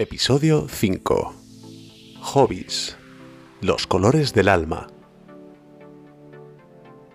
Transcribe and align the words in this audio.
Episodio 0.00 0.68
5. 0.70 1.34
Hobbies. 2.20 2.96
Los 3.60 3.88
colores 3.88 4.32
del 4.32 4.48
alma. 4.48 4.86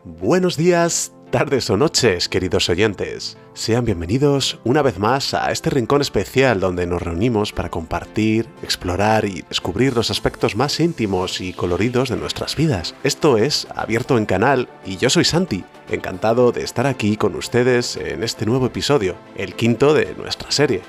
Buenos 0.04 0.58
días, 0.58 1.14
tardes 1.32 1.70
o 1.70 1.78
noches, 1.78 2.28
queridos 2.28 2.68
oyentes. 2.68 3.38
Sean 3.54 3.86
bienvenidos 3.86 4.60
una 4.66 4.82
vez 4.82 5.00
más 5.00 5.34
a 5.34 5.50
este 5.54 5.70
rincón 5.70 6.02
especial 6.02 6.60
donde 6.60 6.86
nos 6.86 7.02
reunimos 7.02 7.54
para 7.54 7.70
compartir, 7.70 8.50
explorar 8.62 9.24
y 9.24 9.44
descubrir 9.44 9.96
los 9.96 10.12
aspectos 10.12 10.58
más 10.58 10.78
íntimos 10.82 11.40
y 11.40 11.54
coloridos 11.54 12.10
de 12.10 12.18
nuestras 12.18 12.58
vidas. 12.58 12.96
Esto 13.06 13.38
es 13.38 13.66
Abierto 13.74 14.18
en 14.18 14.26
Canal 14.26 14.68
y 14.86 14.98
yo 14.98 15.10
soy 15.10 15.24
Santi, 15.24 15.64
encantado 15.90 16.52
de 16.52 16.64
estar 16.66 16.86
aquí 16.86 17.16
con 17.16 17.36
ustedes 17.36 17.96
en 17.96 18.24
este 18.24 18.46
nuevo 18.46 18.66
episodio, 18.66 19.16
el 19.38 19.56
quinto 19.56 19.94
de 19.94 20.14
nuestra 20.16 20.52
serie. 20.52 20.82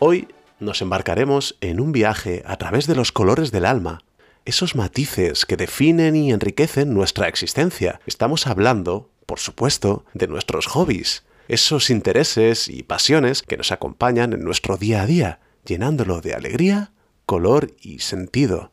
Hoy 0.00 0.28
nos 0.60 0.80
embarcaremos 0.80 1.56
en 1.60 1.80
un 1.80 1.90
viaje 1.90 2.44
a 2.46 2.56
través 2.56 2.86
de 2.86 2.94
los 2.94 3.10
colores 3.10 3.50
del 3.50 3.64
alma, 3.64 4.04
esos 4.44 4.76
matices 4.76 5.44
que 5.44 5.56
definen 5.56 6.14
y 6.14 6.30
enriquecen 6.30 6.94
nuestra 6.94 7.26
existencia. 7.26 8.00
Estamos 8.06 8.46
hablando, 8.46 9.10
por 9.26 9.40
supuesto, 9.40 10.04
de 10.14 10.28
nuestros 10.28 10.68
hobbies, 10.68 11.24
esos 11.48 11.90
intereses 11.90 12.68
y 12.68 12.84
pasiones 12.84 13.42
que 13.42 13.56
nos 13.56 13.72
acompañan 13.72 14.32
en 14.32 14.44
nuestro 14.44 14.76
día 14.76 15.02
a 15.02 15.06
día, 15.06 15.40
llenándolo 15.66 16.20
de 16.20 16.34
alegría, 16.34 16.92
color 17.26 17.72
y 17.80 17.98
sentido. 17.98 18.70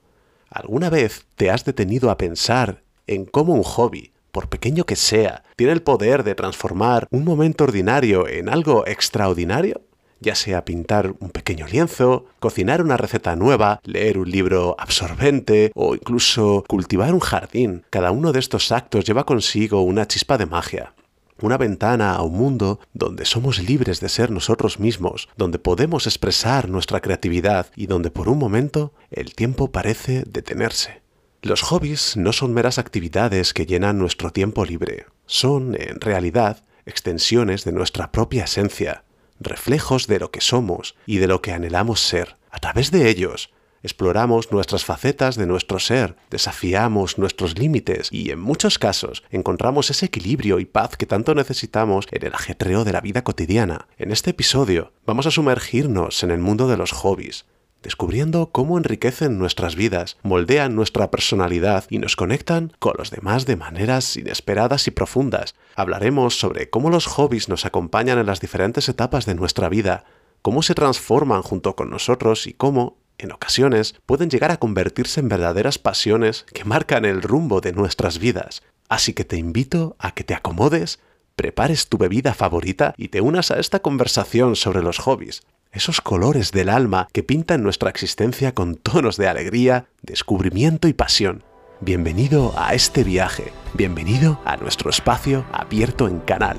¿Alguna 0.51 0.91
vez 0.91 1.25
te 1.37 1.49
has 1.49 1.65
detenido 1.65 2.11
a 2.11 2.19
pensar 2.19 2.83
en 3.07 3.25
cómo 3.25 3.55
un 3.55 3.63
hobby, 3.63 4.13
por 4.31 4.47
pequeño 4.47 4.85
que 4.85 4.95
sea, 4.95 5.41
tiene 5.55 5.73
el 5.73 5.81
poder 5.81 6.23
de 6.23 6.35
transformar 6.35 7.07
un 7.09 7.23
momento 7.23 7.63
ordinario 7.63 8.27
en 8.27 8.47
algo 8.47 8.85
extraordinario? 8.85 9.81
Ya 10.19 10.35
sea 10.35 10.65
pintar 10.65 11.13
un 11.19 11.29
pequeño 11.29 11.67
lienzo, 11.67 12.25
cocinar 12.39 12.81
una 12.81 12.97
receta 12.97 13.35
nueva, 13.35 13.79
leer 13.83 14.17
un 14.17 14.29
libro 14.29 14.75
absorbente 14.79 15.71
o 15.75 15.95
incluso 15.95 16.63
cultivar 16.67 17.13
un 17.13 17.19
jardín. 17.19 17.83
Cada 17.89 18.11
uno 18.11 18.31
de 18.31 18.39
estos 18.39 18.71
actos 18.71 19.05
lleva 19.05 19.25
consigo 19.25 19.81
una 19.81 20.07
chispa 20.07 20.37
de 20.37 20.45
magia. 20.45 20.93
Una 21.41 21.57
ventana 21.57 22.15
a 22.15 22.21
un 22.21 22.37
mundo 22.37 22.79
donde 22.93 23.25
somos 23.25 23.59
libres 23.59 23.99
de 23.99 24.07
ser 24.07 24.31
nosotros 24.31 24.79
mismos, 24.79 25.27
donde 25.35 25.59
podemos 25.59 26.07
expresar 26.07 26.69
nuestra 26.69 27.01
creatividad 27.01 27.67
y 27.75 27.87
donde 27.87 28.09
por 28.09 28.29
un 28.29 28.37
momento 28.37 28.93
el 29.11 29.35
tiempo 29.35 29.71
parece 29.71 30.23
detenerse. 30.25 31.01
Los 31.41 31.61
hobbies 31.61 32.17
no 32.17 32.33
son 32.33 32.53
meras 32.53 32.79
actividades 32.79 33.53
que 33.53 33.65
llenan 33.65 33.99
nuestro 33.99 34.31
tiempo 34.31 34.65
libre, 34.65 35.05
son, 35.27 35.75
en 35.79 35.99
realidad, 36.01 36.63
extensiones 36.85 37.65
de 37.65 37.71
nuestra 37.71 38.11
propia 38.11 38.45
esencia, 38.45 39.03
reflejos 39.39 40.07
de 40.07 40.19
lo 40.19 40.31
que 40.31 40.41
somos 40.41 40.95
y 41.05 41.17
de 41.17 41.27
lo 41.27 41.41
que 41.41 41.51
anhelamos 41.51 42.01
ser. 42.01 42.37
A 42.51 42.59
través 42.59 42.91
de 42.91 43.09
ellos, 43.09 43.51
exploramos 43.83 44.51
nuestras 44.51 44.83
facetas 44.83 45.35
de 45.35 45.45
nuestro 45.45 45.77
ser, 45.77 46.15
desafiamos 46.31 47.19
nuestros 47.19 47.57
límites 47.57 48.09
y 48.11 48.31
en 48.31 48.39
muchos 48.39 48.79
casos 48.79 49.23
encontramos 49.29 49.91
ese 49.91 50.07
equilibrio 50.07 50.59
y 50.59 50.65
paz 50.65 50.97
que 50.97 51.05
tanto 51.05 51.35
necesitamos 51.35 52.07
en 52.11 52.25
el 52.25 52.33
ajetreo 52.33 52.83
de 52.83 52.93
la 52.93 53.01
vida 53.01 53.23
cotidiana. 53.23 53.87
En 53.97 54.11
este 54.11 54.31
episodio 54.31 54.91
vamos 55.05 55.27
a 55.27 55.31
sumergirnos 55.31 56.23
en 56.23 56.31
el 56.31 56.39
mundo 56.39 56.67
de 56.67 56.77
los 56.77 56.93
hobbies, 56.93 57.45
descubriendo 57.85 58.49
cómo 58.51 58.79
enriquecen 58.79 59.37
nuestras 59.37 59.75
vidas, 59.75 60.17
moldean 60.23 60.75
nuestra 60.75 61.11
personalidad 61.11 61.85
y 61.87 61.99
nos 61.99 62.15
conectan 62.15 62.73
con 62.79 62.95
los 62.97 63.11
demás 63.11 63.45
de 63.45 63.57
maneras 63.57 64.17
inesperadas 64.17 64.87
y 64.87 64.91
profundas. 64.91 65.53
Hablaremos 65.75 66.39
sobre 66.39 66.67
cómo 66.71 66.89
los 66.89 67.05
hobbies 67.05 67.47
nos 67.47 67.63
acompañan 67.63 68.17
en 68.17 68.25
las 68.25 68.41
diferentes 68.41 68.89
etapas 68.89 69.27
de 69.27 69.35
nuestra 69.35 69.69
vida, 69.69 70.03
cómo 70.41 70.63
se 70.63 70.73
transforman 70.73 71.43
junto 71.43 71.75
con 71.75 71.91
nosotros 71.91 72.47
y 72.47 72.53
cómo, 72.53 72.97
en 73.19 73.31
ocasiones, 73.31 73.93
pueden 74.07 74.31
llegar 74.31 74.49
a 74.49 74.57
convertirse 74.57 75.19
en 75.19 75.29
verdaderas 75.29 75.77
pasiones 75.77 76.47
que 76.51 76.65
marcan 76.65 77.05
el 77.05 77.21
rumbo 77.21 77.61
de 77.61 77.71
nuestras 77.71 78.17
vidas. 78.17 78.63
Así 78.89 79.13
que 79.13 79.25
te 79.25 79.37
invito 79.37 79.95
a 79.99 80.15
que 80.15 80.23
te 80.23 80.33
acomodes, 80.33 80.99
prepares 81.35 81.87
tu 81.87 81.99
bebida 81.99 82.33
favorita 82.33 82.95
y 82.97 83.09
te 83.09 83.21
unas 83.21 83.51
a 83.51 83.59
esta 83.59 83.79
conversación 83.79 84.55
sobre 84.55 84.81
los 84.81 84.97
hobbies 84.97 85.43
esos 85.75 85.99
colores 85.99 86.53
del 86.53 86.69
alma 86.69 87.09
que 87.11 87.21
pintan 87.21 87.61
nuestra 87.61 87.89
existencia 87.89 88.53
con 88.53 88.75
tonos 88.75 89.17
de 89.17 89.27
alegría, 89.27 89.87
descubrimiento 90.01 90.87
y 90.87 90.93
pasión. 90.93 91.43
Bienvenido 91.81 92.53
a 92.57 92.73
este 92.73 93.03
viaje, 93.03 93.51
bienvenido 93.73 94.39
a 94.45 94.55
nuestro 94.55 94.89
espacio 94.89 95.45
abierto 95.51 96.07
en 96.07 96.19
canal. 96.19 96.57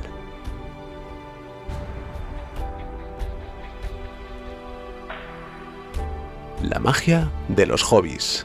La 6.62 6.78
magia 6.78 7.32
de 7.48 7.64
los 7.64 7.82
hobbies. 7.82 8.44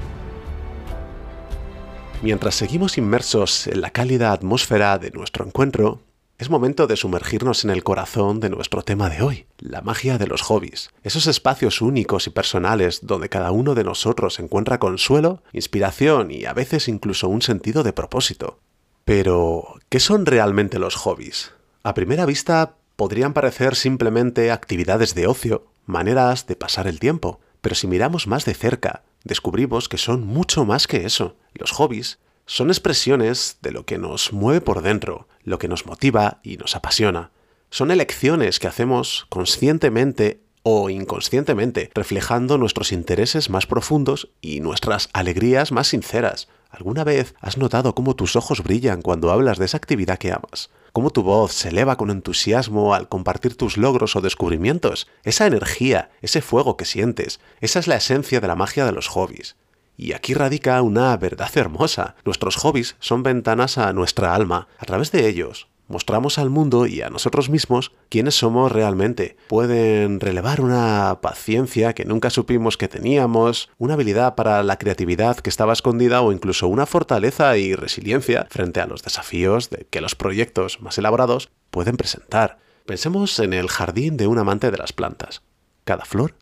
Mientras 2.21 2.55
seguimos 2.55 2.97
inmersos 2.97 3.67
en 3.67 3.81
la 3.81 3.89
cálida 3.89 4.31
atmósfera 4.31 4.97
de 4.99 5.11
nuestro 5.11 5.45
encuentro, 5.45 5.99
es 6.41 6.49
momento 6.49 6.87
de 6.87 6.97
sumergirnos 6.97 7.63
en 7.65 7.69
el 7.69 7.83
corazón 7.83 8.39
de 8.39 8.49
nuestro 8.49 8.81
tema 8.81 9.11
de 9.11 9.21
hoy, 9.21 9.45
la 9.59 9.81
magia 9.81 10.17
de 10.17 10.25
los 10.25 10.41
hobbies, 10.41 10.89
esos 11.03 11.27
espacios 11.27 11.83
únicos 11.83 12.25
y 12.25 12.31
personales 12.31 13.01
donde 13.03 13.29
cada 13.29 13.51
uno 13.51 13.75
de 13.75 13.83
nosotros 13.83 14.39
encuentra 14.39 14.79
consuelo, 14.79 15.43
inspiración 15.53 16.31
y 16.31 16.45
a 16.45 16.53
veces 16.53 16.87
incluso 16.87 17.29
un 17.29 17.43
sentido 17.43 17.83
de 17.83 17.93
propósito. 17.93 18.57
Pero, 19.05 19.75
¿qué 19.89 19.99
son 19.99 20.25
realmente 20.25 20.79
los 20.79 20.95
hobbies? 20.95 21.51
A 21.83 21.93
primera 21.93 22.25
vista 22.25 22.73
podrían 22.95 23.33
parecer 23.33 23.75
simplemente 23.75 24.49
actividades 24.49 25.13
de 25.13 25.27
ocio, 25.27 25.67
maneras 25.85 26.47
de 26.47 26.55
pasar 26.55 26.87
el 26.87 26.99
tiempo, 26.99 27.39
pero 27.61 27.75
si 27.75 27.85
miramos 27.85 28.25
más 28.25 28.45
de 28.45 28.55
cerca, 28.55 29.03
descubrimos 29.23 29.87
que 29.87 29.99
son 29.99 30.25
mucho 30.25 30.65
más 30.65 30.87
que 30.87 31.05
eso. 31.05 31.35
Los 31.53 31.69
hobbies 31.69 32.17
son 32.51 32.69
expresiones 32.69 33.59
de 33.61 33.71
lo 33.71 33.85
que 33.85 33.97
nos 33.97 34.33
mueve 34.33 34.59
por 34.59 34.81
dentro, 34.81 35.29
lo 35.45 35.57
que 35.57 35.69
nos 35.69 35.85
motiva 35.85 36.41
y 36.43 36.57
nos 36.57 36.75
apasiona. 36.75 37.31
Son 37.69 37.91
elecciones 37.91 38.59
que 38.59 38.67
hacemos 38.67 39.25
conscientemente 39.29 40.41
o 40.61 40.89
inconscientemente, 40.89 41.91
reflejando 41.95 42.57
nuestros 42.57 42.91
intereses 42.91 43.49
más 43.49 43.67
profundos 43.67 44.31
y 44.41 44.59
nuestras 44.59 45.09
alegrías 45.13 45.71
más 45.71 45.87
sinceras. 45.87 46.49
¿Alguna 46.69 47.05
vez 47.05 47.35
has 47.39 47.57
notado 47.57 47.95
cómo 47.95 48.17
tus 48.17 48.35
ojos 48.35 48.61
brillan 48.61 49.01
cuando 49.01 49.31
hablas 49.31 49.57
de 49.57 49.63
esa 49.63 49.77
actividad 49.77 50.17
que 50.17 50.33
amas? 50.33 50.71
¿Cómo 50.91 51.11
tu 51.11 51.23
voz 51.23 51.53
se 51.53 51.69
eleva 51.69 51.95
con 51.95 52.09
entusiasmo 52.09 52.93
al 52.93 53.07
compartir 53.07 53.55
tus 53.55 53.77
logros 53.77 54.17
o 54.17 54.21
descubrimientos? 54.21 55.07
Esa 55.23 55.47
energía, 55.47 56.11
ese 56.21 56.41
fuego 56.41 56.75
que 56.75 56.83
sientes, 56.83 57.39
esa 57.61 57.79
es 57.79 57.87
la 57.87 57.95
esencia 57.95 58.41
de 58.41 58.47
la 58.49 58.57
magia 58.57 58.83
de 58.85 58.91
los 58.91 59.07
hobbies. 59.07 59.55
Y 60.01 60.13
aquí 60.13 60.33
radica 60.33 60.81
una 60.81 61.15
verdad 61.15 61.51
hermosa. 61.53 62.15
Nuestros 62.25 62.55
hobbies 62.55 62.95
son 62.99 63.21
ventanas 63.21 63.77
a 63.77 63.93
nuestra 63.93 64.33
alma. 64.33 64.67
A 64.79 64.85
través 64.85 65.11
de 65.11 65.29
ellos 65.29 65.67
mostramos 65.87 66.39
al 66.39 66.49
mundo 66.49 66.87
y 66.87 67.03
a 67.03 67.11
nosotros 67.11 67.51
mismos 67.51 67.91
quiénes 68.09 68.33
somos 68.33 68.71
realmente. 68.71 69.37
Pueden 69.47 70.19
relevar 70.19 70.59
una 70.59 71.19
paciencia 71.21 71.93
que 71.93 72.05
nunca 72.05 72.31
supimos 72.31 72.77
que 72.77 72.87
teníamos, 72.87 73.69
una 73.77 73.93
habilidad 73.93 74.33
para 74.33 74.63
la 74.63 74.79
creatividad 74.79 75.37
que 75.37 75.51
estaba 75.51 75.73
escondida 75.73 76.23
o 76.23 76.31
incluso 76.31 76.67
una 76.67 76.87
fortaleza 76.87 77.55
y 77.57 77.75
resiliencia 77.75 78.47
frente 78.49 78.81
a 78.81 78.87
los 78.87 79.03
desafíos 79.03 79.69
de 79.69 79.85
que 79.91 80.01
los 80.01 80.15
proyectos 80.15 80.81
más 80.81 80.97
elaborados 80.97 81.51
pueden 81.69 81.95
presentar. 81.95 82.57
Pensemos 82.87 83.37
en 83.37 83.53
el 83.53 83.69
jardín 83.69 84.17
de 84.17 84.25
un 84.25 84.39
amante 84.39 84.71
de 84.71 84.77
las 84.77 84.93
plantas. 84.93 85.43
Cada 85.83 86.05
flor, 86.05 86.33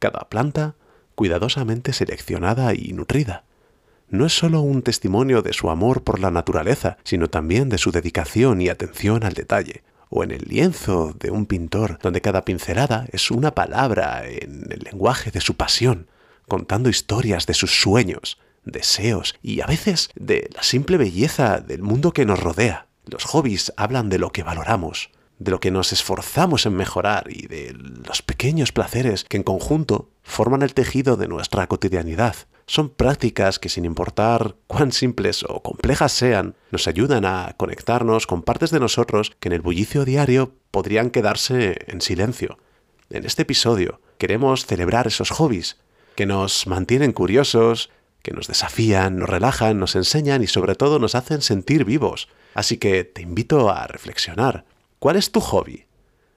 cada 0.00 0.28
planta, 0.28 0.74
cuidadosamente 1.16 1.92
seleccionada 1.92 2.74
y 2.74 2.92
nutrida. 2.92 3.42
No 4.08 4.24
es 4.26 4.38
sólo 4.38 4.60
un 4.60 4.82
testimonio 4.82 5.42
de 5.42 5.52
su 5.52 5.68
amor 5.68 6.04
por 6.04 6.20
la 6.20 6.30
naturaleza, 6.30 6.98
sino 7.02 7.28
también 7.28 7.68
de 7.68 7.78
su 7.78 7.90
dedicación 7.90 8.60
y 8.60 8.68
atención 8.68 9.24
al 9.24 9.32
detalle, 9.32 9.82
o 10.08 10.22
en 10.22 10.30
el 10.30 10.44
lienzo 10.46 11.16
de 11.18 11.32
un 11.32 11.46
pintor, 11.46 11.98
donde 12.00 12.20
cada 12.20 12.44
pincelada 12.44 13.06
es 13.10 13.32
una 13.32 13.52
palabra 13.52 14.22
en 14.28 14.66
el 14.70 14.80
lenguaje 14.84 15.32
de 15.32 15.40
su 15.40 15.56
pasión, 15.56 16.06
contando 16.46 16.88
historias 16.88 17.46
de 17.46 17.54
sus 17.54 17.80
sueños, 17.80 18.38
deseos 18.64 19.34
y 19.42 19.60
a 19.60 19.66
veces 19.66 20.10
de 20.14 20.48
la 20.54 20.62
simple 20.62 20.96
belleza 20.98 21.58
del 21.58 21.82
mundo 21.82 22.12
que 22.12 22.26
nos 22.26 22.38
rodea. 22.38 22.86
Los 23.06 23.24
hobbies 23.24 23.72
hablan 23.76 24.08
de 24.08 24.18
lo 24.18 24.30
que 24.30 24.42
valoramos, 24.44 25.10
de 25.38 25.50
lo 25.50 25.60
que 25.60 25.70
nos 25.70 25.92
esforzamos 25.92 26.66
en 26.66 26.74
mejorar 26.74 27.26
y 27.28 27.46
de 27.46 27.74
los 28.06 28.22
pequeños 28.22 28.72
placeres 28.72 29.24
que 29.24 29.36
en 29.36 29.42
conjunto 29.42 30.10
forman 30.22 30.62
el 30.62 30.74
tejido 30.74 31.16
de 31.16 31.28
nuestra 31.28 31.66
cotidianidad. 31.66 32.36
Son 32.66 32.88
prácticas 32.88 33.58
que 33.58 33.68
sin 33.68 33.84
importar 33.84 34.56
cuán 34.66 34.90
simples 34.90 35.44
o 35.48 35.62
complejas 35.62 36.12
sean, 36.12 36.56
nos 36.72 36.88
ayudan 36.88 37.24
a 37.24 37.54
conectarnos 37.56 38.26
con 38.26 38.42
partes 38.42 38.70
de 38.70 38.80
nosotros 38.80 39.36
que 39.38 39.48
en 39.48 39.52
el 39.52 39.60
bullicio 39.60 40.04
diario 40.04 40.52
podrían 40.72 41.10
quedarse 41.10 41.76
en 41.86 42.00
silencio. 42.00 42.58
En 43.10 43.24
este 43.24 43.42
episodio 43.42 44.00
queremos 44.18 44.66
celebrar 44.66 45.06
esos 45.06 45.30
hobbies 45.30 45.76
que 46.16 46.26
nos 46.26 46.66
mantienen 46.66 47.12
curiosos, 47.12 47.90
que 48.22 48.32
nos 48.32 48.48
desafían, 48.48 49.18
nos 49.18 49.28
relajan, 49.28 49.78
nos 49.78 49.94
enseñan 49.94 50.42
y 50.42 50.48
sobre 50.48 50.74
todo 50.74 50.98
nos 50.98 51.14
hacen 51.14 51.42
sentir 51.42 51.84
vivos. 51.84 52.28
Así 52.54 52.78
que 52.78 53.04
te 53.04 53.22
invito 53.22 53.70
a 53.70 53.86
reflexionar. 53.86 54.64
¿Cuál 54.98 55.16
es 55.16 55.30
tu 55.30 55.40
hobby? 55.40 55.84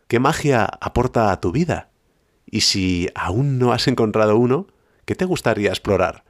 ¿Qué 0.10 0.20
magia 0.20 0.66
aporta 0.66 1.32
a 1.32 1.40
tu 1.40 1.54
vida? 1.54 1.92
Y 2.46 2.62
si 2.62 3.08
aún 3.16 3.58
no 3.58 3.72
has 3.72 3.88
encontrado 3.88 4.36
uno, 4.36 4.68
¿qué 5.06 5.16
te 5.16 5.24
gustaría 5.24 5.70
explorar? 5.70 6.26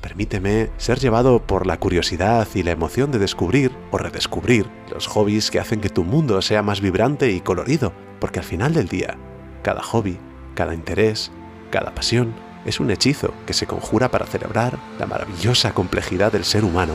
Permíteme 0.00 0.70
ser 0.78 0.98
llevado 0.98 1.46
por 1.46 1.66
la 1.66 1.78
curiosidad 1.78 2.48
y 2.54 2.62
la 2.62 2.70
emoción 2.70 3.10
de 3.10 3.18
descubrir 3.18 3.72
o 3.90 3.98
redescubrir 3.98 4.70
los 4.90 5.06
hobbies 5.06 5.50
que 5.50 5.60
hacen 5.60 5.82
que 5.82 5.90
tu 5.90 6.02
mundo 6.02 6.40
sea 6.40 6.62
más 6.62 6.80
vibrante 6.80 7.30
y 7.30 7.40
colorido, 7.40 7.92
porque 8.20 8.38
al 8.38 8.46
final 8.46 8.72
del 8.72 8.88
día, 8.88 9.18
cada 9.62 9.82
hobby, 9.82 10.18
cada 10.54 10.72
interés, 10.72 11.30
cada 11.70 11.94
pasión 11.94 12.34
es 12.64 12.80
un 12.80 12.90
hechizo 12.90 13.34
que 13.46 13.52
se 13.52 13.66
conjura 13.66 14.10
para 14.10 14.24
celebrar 14.24 14.78
la 14.98 15.06
maravillosa 15.06 15.74
complejidad 15.74 16.32
del 16.32 16.44
ser 16.44 16.64
humano. 16.64 16.94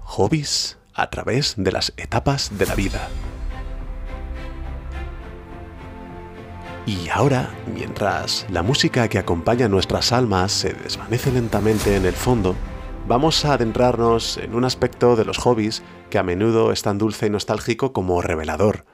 Hobbies 0.00 0.81
a 0.94 1.10
través 1.10 1.54
de 1.56 1.72
las 1.72 1.92
etapas 1.96 2.56
de 2.58 2.66
la 2.66 2.74
vida. 2.74 3.08
Y 6.84 7.08
ahora, 7.10 7.54
mientras 7.72 8.44
la 8.50 8.62
música 8.62 9.08
que 9.08 9.18
acompaña 9.18 9.68
nuestras 9.68 10.12
almas 10.12 10.50
se 10.50 10.72
desvanece 10.72 11.30
lentamente 11.30 11.94
en 11.94 12.04
el 12.04 12.14
fondo, 12.14 12.56
vamos 13.06 13.44
a 13.44 13.54
adentrarnos 13.54 14.36
en 14.38 14.54
un 14.54 14.64
aspecto 14.64 15.14
de 15.14 15.24
los 15.24 15.38
hobbies 15.38 15.82
que 16.10 16.18
a 16.18 16.24
menudo 16.24 16.72
es 16.72 16.82
tan 16.82 16.98
dulce 16.98 17.26
y 17.26 17.30
nostálgico 17.30 17.92
como 17.92 18.20
revelador. 18.20 18.84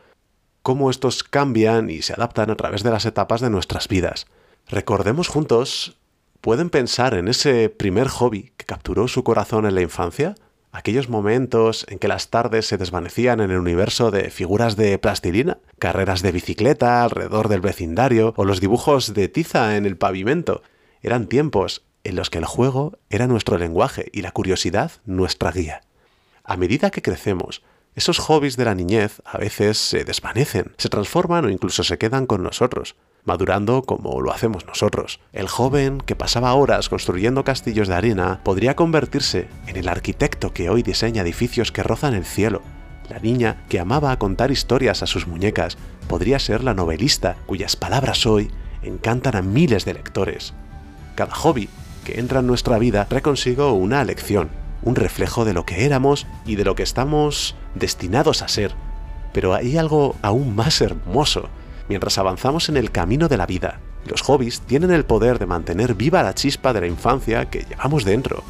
Cómo 0.63 0.91
estos 0.91 1.25
cambian 1.25 1.89
y 1.89 2.03
se 2.03 2.13
adaptan 2.13 2.51
a 2.51 2.57
través 2.57 2.83
de 2.83 2.91
las 2.91 3.07
etapas 3.07 3.41
de 3.41 3.49
nuestras 3.49 3.89
vidas. 3.89 4.27
Recordemos 4.69 5.29
juntos, 5.29 5.97
¿pueden 6.43 6.69
pensar 6.69 7.15
en 7.15 7.27
ese 7.27 7.71
primer 7.71 8.09
hobby 8.09 8.53
que 8.59 8.67
capturó 8.67 9.09
su 9.09 9.25
corazón 9.25 9.65
en 9.65 9.75
la 9.75 9.81
infancia? 9.81 10.35
Aquellos 10.73 11.09
momentos 11.09 11.87
en 11.89 11.99
que 11.99 12.09
las 12.09 12.31
tardes 12.31 12.67
se 12.67 12.79
desvanecían 12.79 13.41
en 13.41 13.51
el 13.51 13.59
universo 13.59 14.11
de 14.11 14.31
figuras 14.31 14.77
de 14.77 14.99
plastilina, 14.99 15.59
carreras 15.79 16.23
de 16.23 16.33
bicicleta 16.33 17.03
alrededor 17.03 17.49
del 17.49 17.61
vecindario 17.61 18.35
o 18.37 18.45
los 18.45 18.61
dibujos 18.61 19.15
de 19.15 19.29
tiza 19.29 19.77
en 19.77 19.87
el 19.87 19.97
pavimento. 19.97 20.63
Eran 21.03 21.27
tiempos 21.27 21.85
en 22.05 22.17
los 22.17 22.31
que 22.31 22.39
el 22.39 22.45
juego 22.45 22.99
era 23.11 23.27
nuestro 23.27 23.59
lenguaje 23.59 24.11
y 24.13 24.23
la 24.23 24.31
curiosidad 24.31 24.93
nuestra 25.05 25.53
guía. 25.53 25.83
A 26.45 26.57
medida 26.57 26.91
que 26.91 27.03
crecemos, 27.03 27.63
esos 27.95 28.19
hobbies 28.19 28.57
de 28.57 28.65
la 28.65 28.75
niñez 28.75 29.21
a 29.25 29.39
veces 29.39 29.79
se 29.79 30.05
desvanecen, 30.05 30.73
se 30.79 30.89
transforman 30.89 31.45
o 31.45 31.51
incluso 31.51 31.83
se 31.85 31.99
quedan 31.99 32.27
con 32.27 32.43
nosotros 32.43 32.97
madurando 33.25 33.83
como 33.83 34.21
lo 34.21 34.33
hacemos 34.33 34.67
nosotros. 34.67 35.21
El 35.33 35.49
joven 35.49 36.01
que 36.01 36.17
pasaba 36.17 36.55
horas 36.55 36.89
construyendo 36.89 37.45
castillos 37.45 37.89
de 37.89 37.95
arena 37.95 38.41
podría 38.43 38.77
convertirse 38.77 39.49
en 39.67 39.77
el 39.77 39.89
arquitecto 39.89 40.53
que 40.53 40.71
hoy 40.71 40.83
diseña 40.83 41.23
edificios 41.23 41.73
que 41.73 41.83
rozan 41.83 42.15
el 42.15 42.25
cielo. 42.25 42.63
La 43.09 43.19
niña 43.19 43.65
que 43.69 43.81
amaba 43.81 44.19
contar 44.19 44.51
historias 44.51 45.03
a 45.03 45.07
sus 45.07 45.27
muñecas 45.27 45.79
podría 46.09 46.39
ser 46.39 46.65
la 46.65 46.75
novelista 46.75 47.37
cuyas 47.47 47.77
palabras 47.77 48.27
hoy 48.27 48.51
encantan 48.83 49.37
a 49.37 49.43
miles 49.43 49.85
de 49.85 49.95
lectores. 49.95 50.55
Cada 51.15 51.35
hobby 51.35 51.69
que 52.05 52.21
entra 52.21 52.41
en 52.41 52.47
nuestra 52.47 52.79
vida 52.79 53.07
trae 53.07 53.23
consigo 53.23 53.73
una 53.73 54.05
lección, 54.05 54.51
un 54.83 54.95
reflejo 54.95 55.45
de 55.45 55.53
lo 55.53 55.67
que 55.67 55.85
éramos 55.85 56.27
y 56.47 56.57
de 56.57 56.65
lo 56.65 56.75
que 56.75 56.83
estamos 56.83 57.57
destinados 57.75 58.43
a 58.43 58.49
ser. 58.49 58.75
Pero 59.33 59.55
hay 59.55 59.77
algo 59.77 60.17
aún 60.23 60.55
más 60.55 60.81
hermoso 60.81 61.49
mientras 61.89 62.19
avanzamos 62.19 62.69
en 62.69 62.77
el 62.77 62.91
camino 62.91 63.29
de 63.29 63.37
la 63.37 63.47
vida. 63.47 63.81
Los 64.07 64.23
hobbies 64.23 64.61
tienen 64.63 64.91
el 64.91 65.05
poder 65.05 65.39
de 65.39 65.47
mantener 65.47 65.95
viva 65.95 66.23
la 66.23 66.35
chispa 66.35 66.73
de 66.73 66.81
la 66.81 66.87
infancia 66.87 67.51
que 67.51 67.65
llevamos 67.69 68.05
dentro. 68.05 68.43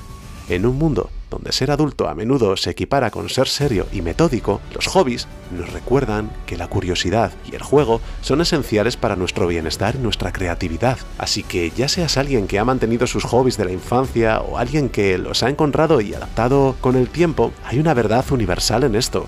En 0.49 0.65
un 0.65 0.79
mundo 0.79 1.11
donde 1.31 1.53
ser 1.53 1.71
adulto 1.71 2.09
a 2.09 2.15
menudo 2.15 2.57
se 2.57 2.71
equipara 2.71 3.11
con 3.11 3.29
ser 3.29 3.49
serio 3.49 3.87
y 3.93 4.01
metódico, 4.01 4.63
los 4.75 4.87
hobbies 4.87 5.29
nos 5.51 5.71
recuerdan 5.75 6.31
que 6.47 6.57
la 6.57 6.69
curiosidad 6.69 7.33
y 7.51 7.55
el 7.55 7.63
juego 7.63 8.01
son 8.23 8.41
esenciales 8.41 8.97
para 8.97 9.15
nuestro 9.15 9.47
bienestar 9.47 9.97
y 9.97 9.99
nuestra 9.99 10.33
creatividad. 10.33 10.97
Así 11.19 11.43
que 11.43 11.71
ya 11.71 11.89
seas 11.89 12.17
alguien 12.17 12.47
que 12.47 12.59
ha 12.59 12.65
mantenido 12.65 13.07
sus 13.07 13.25
hobbies 13.25 13.59
de 13.59 13.67
la 13.67 13.73
infancia 13.73 14.41
o 14.41 14.57
alguien 14.57 14.89
que 14.89 15.19
los 15.19 15.43
ha 15.43 15.51
encontrado 15.51 16.01
y 16.01 16.15
adaptado 16.15 16.77
con 16.81 16.97
el 16.97 17.11
tiempo, 17.11 17.53
hay 17.67 17.79
una 17.79 17.93
verdad 17.93 18.25
universal 18.31 18.85
en 18.85 18.95
esto. 18.95 19.27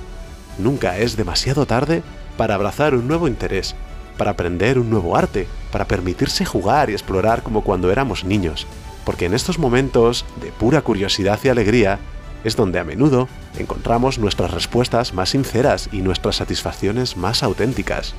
Nunca 0.58 0.96
es 0.98 1.16
demasiado 1.16 1.66
tarde 1.66 2.02
para 2.38 2.54
abrazar 2.54 2.94
un 2.94 3.08
nuevo 3.08 3.28
interés 3.28 3.74
para 4.20 4.32
aprender 4.32 4.78
un 4.78 4.90
nuevo 4.90 5.16
arte, 5.16 5.48
para 5.72 5.86
permitirse 5.86 6.44
jugar 6.44 6.90
y 6.90 6.92
explorar 6.92 7.42
como 7.42 7.64
cuando 7.64 7.90
éramos 7.90 8.22
niños. 8.22 8.66
Porque 9.06 9.24
en 9.24 9.32
estos 9.32 9.58
momentos 9.58 10.26
de 10.42 10.52
pura 10.52 10.82
curiosidad 10.82 11.40
y 11.42 11.48
alegría 11.48 11.98
es 12.44 12.54
donde 12.54 12.78
a 12.78 12.84
menudo 12.84 13.28
encontramos 13.56 14.18
nuestras 14.18 14.50
respuestas 14.50 15.14
más 15.14 15.30
sinceras 15.30 15.88
y 15.90 16.02
nuestras 16.02 16.36
satisfacciones 16.36 17.16
más 17.16 17.42
auténticas. 17.42 18.12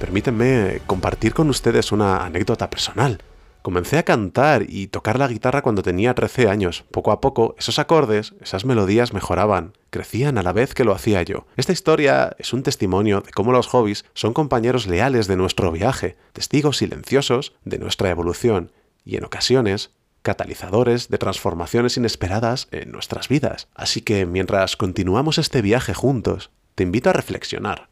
Permítanme 0.00 0.82
compartir 0.88 1.32
con 1.32 1.48
ustedes 1.48 1.92
una 1.92 2.24
anécdota 2.24 2.68
personal. 2.68 3.22
Comencé 3.62 3.98
a 3.98 4.04
cantar 4.04 4.64
y 4.68 4.86
tocar 4.86 5.18
la 5.18 5.28
guitarra 5.28 5.60
cuando 5.60 5.82
tenía 5.82 6.14
13 6.14 6.48
años. 6.48 6.84
Poco 6.90 7.12
a 7.12 7.20
poco, 7.20 7.54
esos 7.58 7.78
acordes, 7.78 8.34
esas 8.40 8.64
melodías 8.64 9.12
mejoraban, 9.12 9.74
crecían 9.90 10.38
a 10.38 10.42
la 10.42 10.54
vez 10.54 10.72
que 10.72 10.84
lo 10.84 10.94
hacía 10.94 11.22
yo. 11.22 11.46
Esta 11.56 11.72
historia 11.72 12.34
es 12.38 12.54
un 12.54 12.62
testimonio 12.62 13.20
de 13.20 13.32
cómo 13.32 13.52
los 13.52 13.66
hobbies 13.66 14.06
son 14.14 14.32
compañeros 14.32 14.86
leales 14.86 15.26
de 15.26 15.36
nuestro 15.36 15.70
viaje, 15.72 16.16
testigos 16.32 16.78
silenciosos 16.78 17.52
de 17.66 17.78
nuestra 17.78 18.08
evolución 18.08 18.72
y 19.04 19.16
en 19.16 19.24
ocasiones 19.24 19.90
catalizadores 20.22 21.08
de 21.08 21.18
transformaciones 21.18 21.98
inesperadas 21.98 22.68
en 22.70 22.90
nuestras 22.92 23.28
vidas. 23.28 23.68
Así 23.74 24.00
que 24.00 24.24
mientras 24.24 24.76
continuamos 24.76 25.36
este 25.36 25.60
viaje 25.60 25.92
juntos, 25.92 26.50
te 26.74 26.82
invito 26.82 27.10
a 27.10 27.14
reflexionar. 27.14 27.90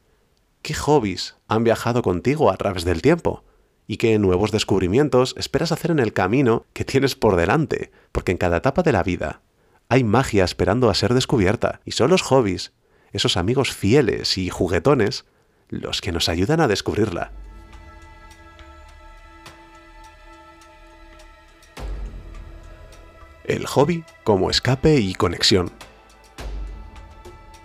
¿Qué 0.62 0.72
hobbies 0.72 1.36
han 1.46 1.64
viajado 1.64 2.02
contigo 2.02 2.50
a 2.50 2.56
través 2.56 2.84
del 2.84 3.02
tiempo? 3.02 3.44
Y 3.88 3.96
qué 3.96 4.16
nuevos 4.18 4.52
descubrimientos 4.52 5.34
esperas 5.38 5.72
hacer 5.72 5.90
en 5.90 5.98
el 5.98 6.12
camino 6.12 6.66
que 6.74 6.84
tienes 6.84 7.16
por 7.16 7.34
delante, 7.34 7.90
porque 8.12 8.30
en 8.30 8.38
cada 8.38 8.58
etapa 8.58 8.82
de 8.82 8.92
la 8.92 9.02
vida 9.02 9.40
hay 9.88 10.04
magia 10.04 10.44
esperando 10.44 10.90
a 10.90 10.94
ser 10.94 11.14
descubierta, 11.14 11.80
y 11.86 11.92
son 11.92 12.10
los 12.10 12.20
hobbies, 12.20 12.72
esos 13.12 13.38
amigos 13.38 13.72
fieles 13.72 14.36
y 14.36 14.50
juguetones, 14.50 15.24
los 15.70 16.02
que 16.02 16.12
nos 16.12 16.28
ayudan 16.28 16.60
a 16.60 16.68
descubrirla. 16.68 17.32
El 23.44 23.66
hobby 23.66 24.04
como 24.24 24.50
escape 24.50 24.96
y 25.00 25.14
conexión. 25.14 25.72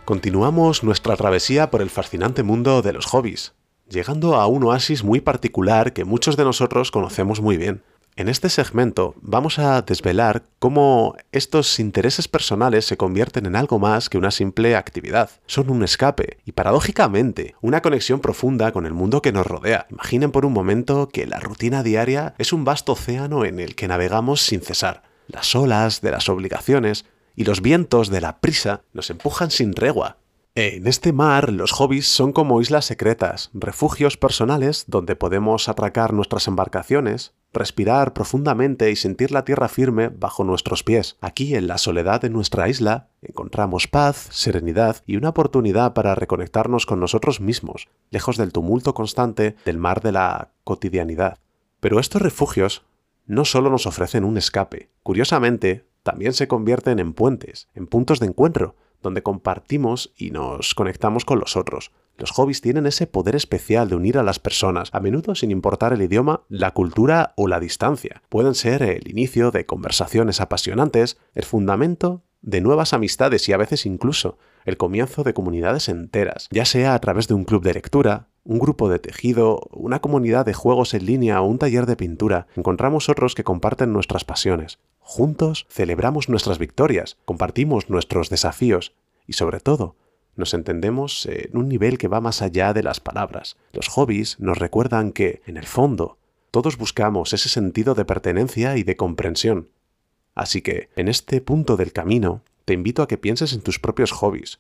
Continuamos 0.06 0.84
nuestra 0.84 1.18
travesía 1.18 1.70
por 1.70 1.82
el 1.82 1.90
fascinante 1.90 2.44
mundo 2.44 2.82
de 2.82 2.94
los 2.94 3.06
hobbies, 3.08 3.54
llegando 3.94 4.36
a 4.36 4.48
un 4.48 4.64
oasis 4.64 5.04
muy 5.04 5.22
particular 5.22 5.94
que 5.94 6.04
muchos 6.04 6.36
de 6.36 6.44
nosotros 6.44 6.92
conocemos 6.92 7.40
muy 7.40 7.58
bien. 7.58 7.84
En 8.16 8.30
este 8.30 8.50
segmento 8.50 9.16
vamos 9.22 9.58
a 9.58 9.82
desvelar 9.82 10.44
cómo 10.60 11.16
estos 11.32 11.80
intereses 11.80 12.28
personales 12.28 12.86
se 12.86 12.98
convierten 12.98 13.48
en 13.48 13.56
algo 13.56 13.80
más 13.80 14.08
que 14.08 14.20
una 14.20 14.30
simple 14.30 14.76
actividad. 14.76 15.32
Son 15.48 15.72
un 15.72 15.84
escape 15.84 16.38
y 16.46 16.52
paradójicamente 16.52 17.56
una 17.62 17.82
conexión 17.82 18.20
profunda 18.20 18.72
con 18.72 18.86
el 18.86 18.94
mundo 18.94 19.22
que 19.24 19.32
nos 19.32 19.48
rodea. 19.48 19.88
Imaginen 19.90 20.32
por 20.32 20.46
un 20.46 20.54
momento 20.54 21.10
que 21.10 21.26
la 21.26 21.40
rutina 21.40 21.82
diaria 21.82 22.36
es 22.38 22.54
un 22.54 22.66
vasto 22.66 22.92
océano 22.92 23.46
en 23.46 23.60
el 23.60 23.74
que 23.74 23.88
navegamos 23.88 24.42
sin 24.42 24.62
cesar. 24.62 25.02
Las 25.28 25.56
olas 25.56 26.02
de 26.02 26.12
las 26.12 26.30
obligaciones 26.30 27.06
y 27.36 27.46
los 27.46 27.62
vientos 27.62 28.10
de 28.10 28.22
la 28.22 28.40
prisa 28.40 28.82
nos 28.94 29.10
empujan 29.10 29.50
sin 29.50 29.74
tregua, 29.74 30.18
en 30.56 30.86
este 30.86 31.14
mar, 31.14 31.52
los 31.52 31.72
hobbies 31.72 32.06
son 32.08 32.32
como 32.32 32.62
islas 32.62 32.86
secretas, 32.86 33.50
refugios 33.56 34.18
personales 34.18 34.86
donde 34.88 35.16
podemos 35.16 35.68
atracar 35.68 36.14
nuestras 36.14 36.48
embarcaciones, 36.48 37.34
respirar 37.54 38.14
profundamente 38.14 38.92
y 38.92 38.96
sentir 38.96 39.32
la 39.32 39.46
tierra 39.46 39.68
firme 39.68 40.10
bajo 40.10 40.44
nuestros 40.44 40.84
pies. 40.84 41.18
Aquí, 41.22 41.56
en 41.56 41.66
la 41.66 41.80
soledad 41.80 42.22
de 42.22 42.30
nuestra 42.30 42.70
isla, 42.70 43.10
encontramos 43.24 43.88
paz, 43.88 44.28
serenidad 44.30 44.98
y 45.08 45.16
una 45.16 45.30
oportunidad 45.30 45.94
para 45.94 46.14
reconectarnos 46.14 46.86
con 46.86 47.00
nosotros 47.00 47.42
mismos, 47.42 47.88
lejos 48.12 48.38
del 48.38 48.54
tumulto 48.54 48.94
constante 48.94 49.56
del 49.66 49.80
mar 49.80 50.02
de 50.02 50.12
la 50.12 50.52
cotidianidad. 50.64 51.40
Pero 51.80 52.00
estos 52.00 52.22
refugios 52.22 52.84
no 53.26 53.46
solo 53.46 53.72
nos 53.72 53.88
ofrecen 53.88 54.24
un 54.24 54.38
escape, 54.38 54.92
curiosamente, 55.02 55.88
también 56.04 56.34
se 56.34 56.48
convierten 56.48 57.00
en 57.00 57.14
puentes, 57.14 57.70
en 57.74 57.88
puntos 57.88 58.20
de 58.20 58.28
encuentro, 58.28 58.76
donde 59.04 59.22
compartimos 59.22 60.12
y 60.18 60.32
nos 60.32 60.74
conectamos 60.74 61.26
con 61.26 61.40
los 61.40 61.56
otros. 61.56 61.92
Los 62.18 62.32
hobbies 62.32 62.62
tienen 62.62 62.86
ese 62.86 63.06
poder 63.06 63.36
especial 63.36 63.90
de 63.90 63.96
unir 63.96 64.18
a 64.18 64.24
las 64.24 64.40
personas, 64.40 64.90
a 64.94 65.00
menudo 65.00 65.36
sin 65.36 65.52
importar 65.52 65.94
el 65.94 66.02
idioma, 66.02 66.42
la 66.48 66.72
cultura 66.72 67.34
o 67.38 67.48
la 67.48 67.60
distancia. 67.60 68.22
Pueden 68.30 68.56
ser 68.56 68.84
el 68.84 69.10
inicio 69.10 69.52
de 69.52 69.66
conversaciones 69.66 70.42
apasionantes, 70.42 71.18
el 71.36 71.44
fundamento 71.44 72.24
de 72.42 72.62
nuevas 72.62 72.94
amistades 72.94 73.48
y 73.50 73.54
a 73.54 73.58
veces 73.58 73.86
incluso 73.86 74.38
el 74.66 74.78
comienzo 74.78 75.24
de 75.24 75.34
comunidades 75.34 75.90
enteras, 75.90 76.50
ya 76.52 76.66
sea 76.66 76.94
a 76.94 77.00
través 77.00 77.28
de 77.28 77.34
un 77.34 77.46
club 77.46 77.64
de 77.64 77.74
lectura, 77.74 78.28
un 78.44 78.60
grupo 78.60 78.90
de 78.90 79.00
tejido, 79.00 79.62
una 79.72 80.00
comunidad 80.00 80.46
de 80.46 80.54
juegos 80.54 80.94
en 80.94 81.06
línea 81.06 81.42
o 81.42 81.48
un 81.48 81.58
taller 81.58 81.86
de 81.86 81.96
pintura, 81.96 82.48
encontramos 82.56 83.10
otros 83.10 83.36
que 83.36 83.44
comparten 83.44 83.94
nuestras 83.94 84.26
pasiones. 84.26 84.80
Juntos 85.04 85.68
celebramos 85.70 86.30
nuestras 86.30 86.58
victorias, 86.58 87.18
compartimos 87.26 87.90
nuestros 87.90 88.30
desafíos 88.30 88.96
y 89.28 89.34
sobre 89.34 89.60
todo, 89.60 89.96
Nos 90.36 90.56
entendemos 90.56 91.28
en 91.28 91.56
un 91.56 91.70
nivel 91.70 91.98
que 91.98 92.08
va 92.08 92.20
más 92.20 92.42
allá 92.42 92.74
de 92.74 92.82
las 92.82 93.00
palabras. 93.00 93.56
Los 93.72 93.88
hobbies 93.88 94.40
nos 94.40 94.58
recuerdan 94.58 95.12
que, 95.12 95.44
en 95.46 95.58
el 95.58 95.66
fondo, 95.68 96.18
todos 96.50 96.78
buscamos 96.78 97.34
ese 97.34 97.50
sentido 97.50 97.94
de 97.94 98.06
pertenencia 98.06 98.76
y 98.78 98.84
de 98.84 98.96
comprensión. 98.96 99.70
Así 100.34 100.62
que, 100.62 100.90
en 100.96 101.08
este 101.08 101.40
punto 101.40 101.78
del 101.78 101.94
camino, 101.94 102.42
te 102.66 102.74
invito 102.74 103.04
a 103.04 103.08
que 103.08 103.20
pienses 103.20 103.54
en 103.54 103.62
tus 103.62 103.78
propios 103.78 104.12
hobbies. 104.12 104.60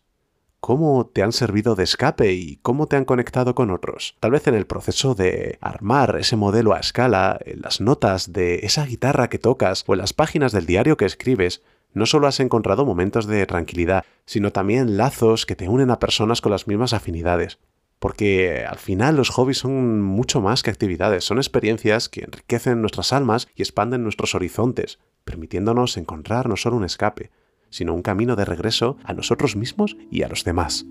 ¿Cómo 0.66 1.08
te 1.08 1.24
han 1.24 1.34
servido 1.34 1.76
de 1.76 1.84
escape 1.84 2.32
y 2.32 2.56
cómo 2.62 2.88
te 2.88 2.96
han 2.96 3.04
conectado 3.04 3.54
con 3.54 3.70
otros? 3.70 4.16
Tal 4.22 4.32
vez 4.32 4.48
en 4.48 4.56
el 4.56 4.66
proceso 4.66 5.14
de 5.14 5.58
armar 5.60 6.16
ese 6.18 6.38
modelo 6.38 6.74
a 6.74 6.80
escala, 6.80 7.38
en 7.44 7.60
las 7.60 7.82
notas 7.82 8.32
de 8.32 8.60
esa 8.64 8.86
guitarra 8.86 9.28
que 9.28 9.40
tocas 9.40 9.84
o 9.88 9.94
en 9.94 10.00
las 10.00 10.14
páginas 10.14 10.54
del 10.54 10.66
diario 10.66 10.96
que 10.96 11.04
escribes, 11.04 11.64
no 11.92 12.06
solo 12.06 12.28
has 12.28 12.40
encontrado 12.40 12.86
momentos 12.86 13.28
de 13.28 13.46
tranquilidad, 13.46 14.06
sino 14.26 14.54
también 14.54 14.96
lazos 14.96 15.46
que 15.46 15.58
te 15.58 15.68
unen 15.68 15.92
a 15.92 16.00
personas 16.00 16.40
con 16.40 16.54
las 16.54 16.66
mismas 16.66 16.94
afinidades 16.94 17.60
porque 18.00 18.66
al 18.68 18.80
final 18.80 19.16
los 19.16 19.30
hobbies 19.30 19.60
son 19.60 20.02
mucho 20.02 20.42
más 20.42 20.62
que 20.62 20.70
actividades, 20.70 21.24
son 21.24 21.38
experiencias 21.38 22.10
que 22.10 22.26
enriquecen 22.26 22.82
nuestras 22.82 23.14
almas 23.14 23.48
y 23.56 23.62
expanden 23.62 24.04
nuestros 24.04 24.36
horizontes, 24.36 25.00
permitiéndonos 25.24 25.96
encontrar 25.96 26.50
no 26.50 26.58
solo 26.58 26.76
un 26.76 26.84
escape, 26.84 27.32
sino 27.74 27.96
un 27.96 28.04
camino 28.04 28.36
de 28.36 28.46
regreso 28.46 28.98
a 29.04 29.14
nosotros 29.14 29.56
mismos 29.56 29.98
y 30.12 30.22
a 30.22 30.28
los 30.28 30.44
demás. 30.44 30.86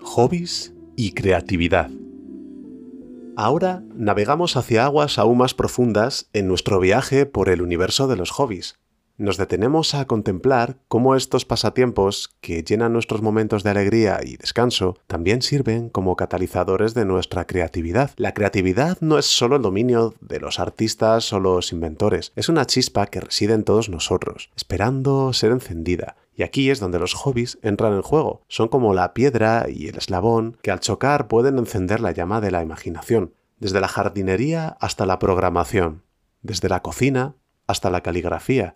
Hobbies 0.00 0.74
y 0.96 1.12
creatividad. 1.12 1.90
Ahora 3.36 3.82
navegamos 3.94 4.56
hacia 4.56 4.86
aguas 4.86 5.18
aún 5.18 5.36
más 5.36 5.52
profundas 5.52 6.30
en 6.32 6.48
nuestro 6.48 6.80
viaje 6.80 7.26
por 7.26 7.50
el 7.50 7.60
universo 7.60 8.08
de 8.08 8.16
los 8.16 8.30
hobbies 8.30 8.81
nos 9.18 9.36
detenemos 9.36 9.94
a 9.94 10.06
contemplar 10.06 10.78
cómo 10.88 11.14
estos 11.14 11.44
pasatiempos 11.44 12.36
que 12.40 12.62
llenan 12.62 12.92
nuestros 12.92 13.22
momentos 13.22 13.62
de 13.62 13.70
alegría 13.70 14.20
y 14.24 14.36
descanso 14.36 14.96
también 15.06 15.42
sirven 15.42 15.90
como 15.90 16.16
catalizadores 16.16 16.94
de 16.94 17.04
nuestra 17.04 17.46
creatividad. 17.46 18.10
La 18.16 18.34
creatividad 18.34 18.98
no 19.00 19.18
es 19.18 19.26
solo 19.26 19.56
el 19.56 19.62
dominio 19.62 20.14
de 20.20 20.40
los 20.40 20.58
artistas 20.58 21.32
o 21.32 21.40
los 21.40 21.72
inventores, 21.72 22.32
es 22.36 22.48
una 22.48 22.66
chispa 22.66 23.06
que 23.06 23.20
reside 23.20 23.54
en 23.54 23.64
todos 23.64 23.88
nosotros, 23.88 24.50
esperando 24.56 25.32
ser 25.32 25.52
encendida. 25.52 26.16
Y 26.34 26.42
aquí 26.44 26.70
es 26.70 26.80
donde 26.80 26.98
los 26.98 27.14
hobbies 27.14 27.58
entran 27.62 27.92
en 27.92 28.02
juego. 28.02 28.42
Son 28.48 28.68
como 28.68 28.94
la 28.94 29.12
piedra 29.12 29.66
y 29.68 29.88
el 29.88 29.98
eslabón 29.98 30.56
que 30.62 30.70
al 30.70 30.80
chocar 30.80 31.28
pueden 31.28 31.58
encender 31.58 32.00
la 32.00 32.12
llama 32.12 32.40
de 32.40 32.50
la 32.50 32.62
imaginación, 32.62 33.34
desde 33.58 33.80
la 33.80 33.88
jardinería 33.88 34.76
hasta 34.80 35.04
la 35.04 35.18
programación, 35.18 36.02
desde 36.40 36.68
la 36.68 36.80
cocina 36.80 37.36
hasta 37.66 37.90
la 37.90 38.00
caligrafía, 38.00 38.74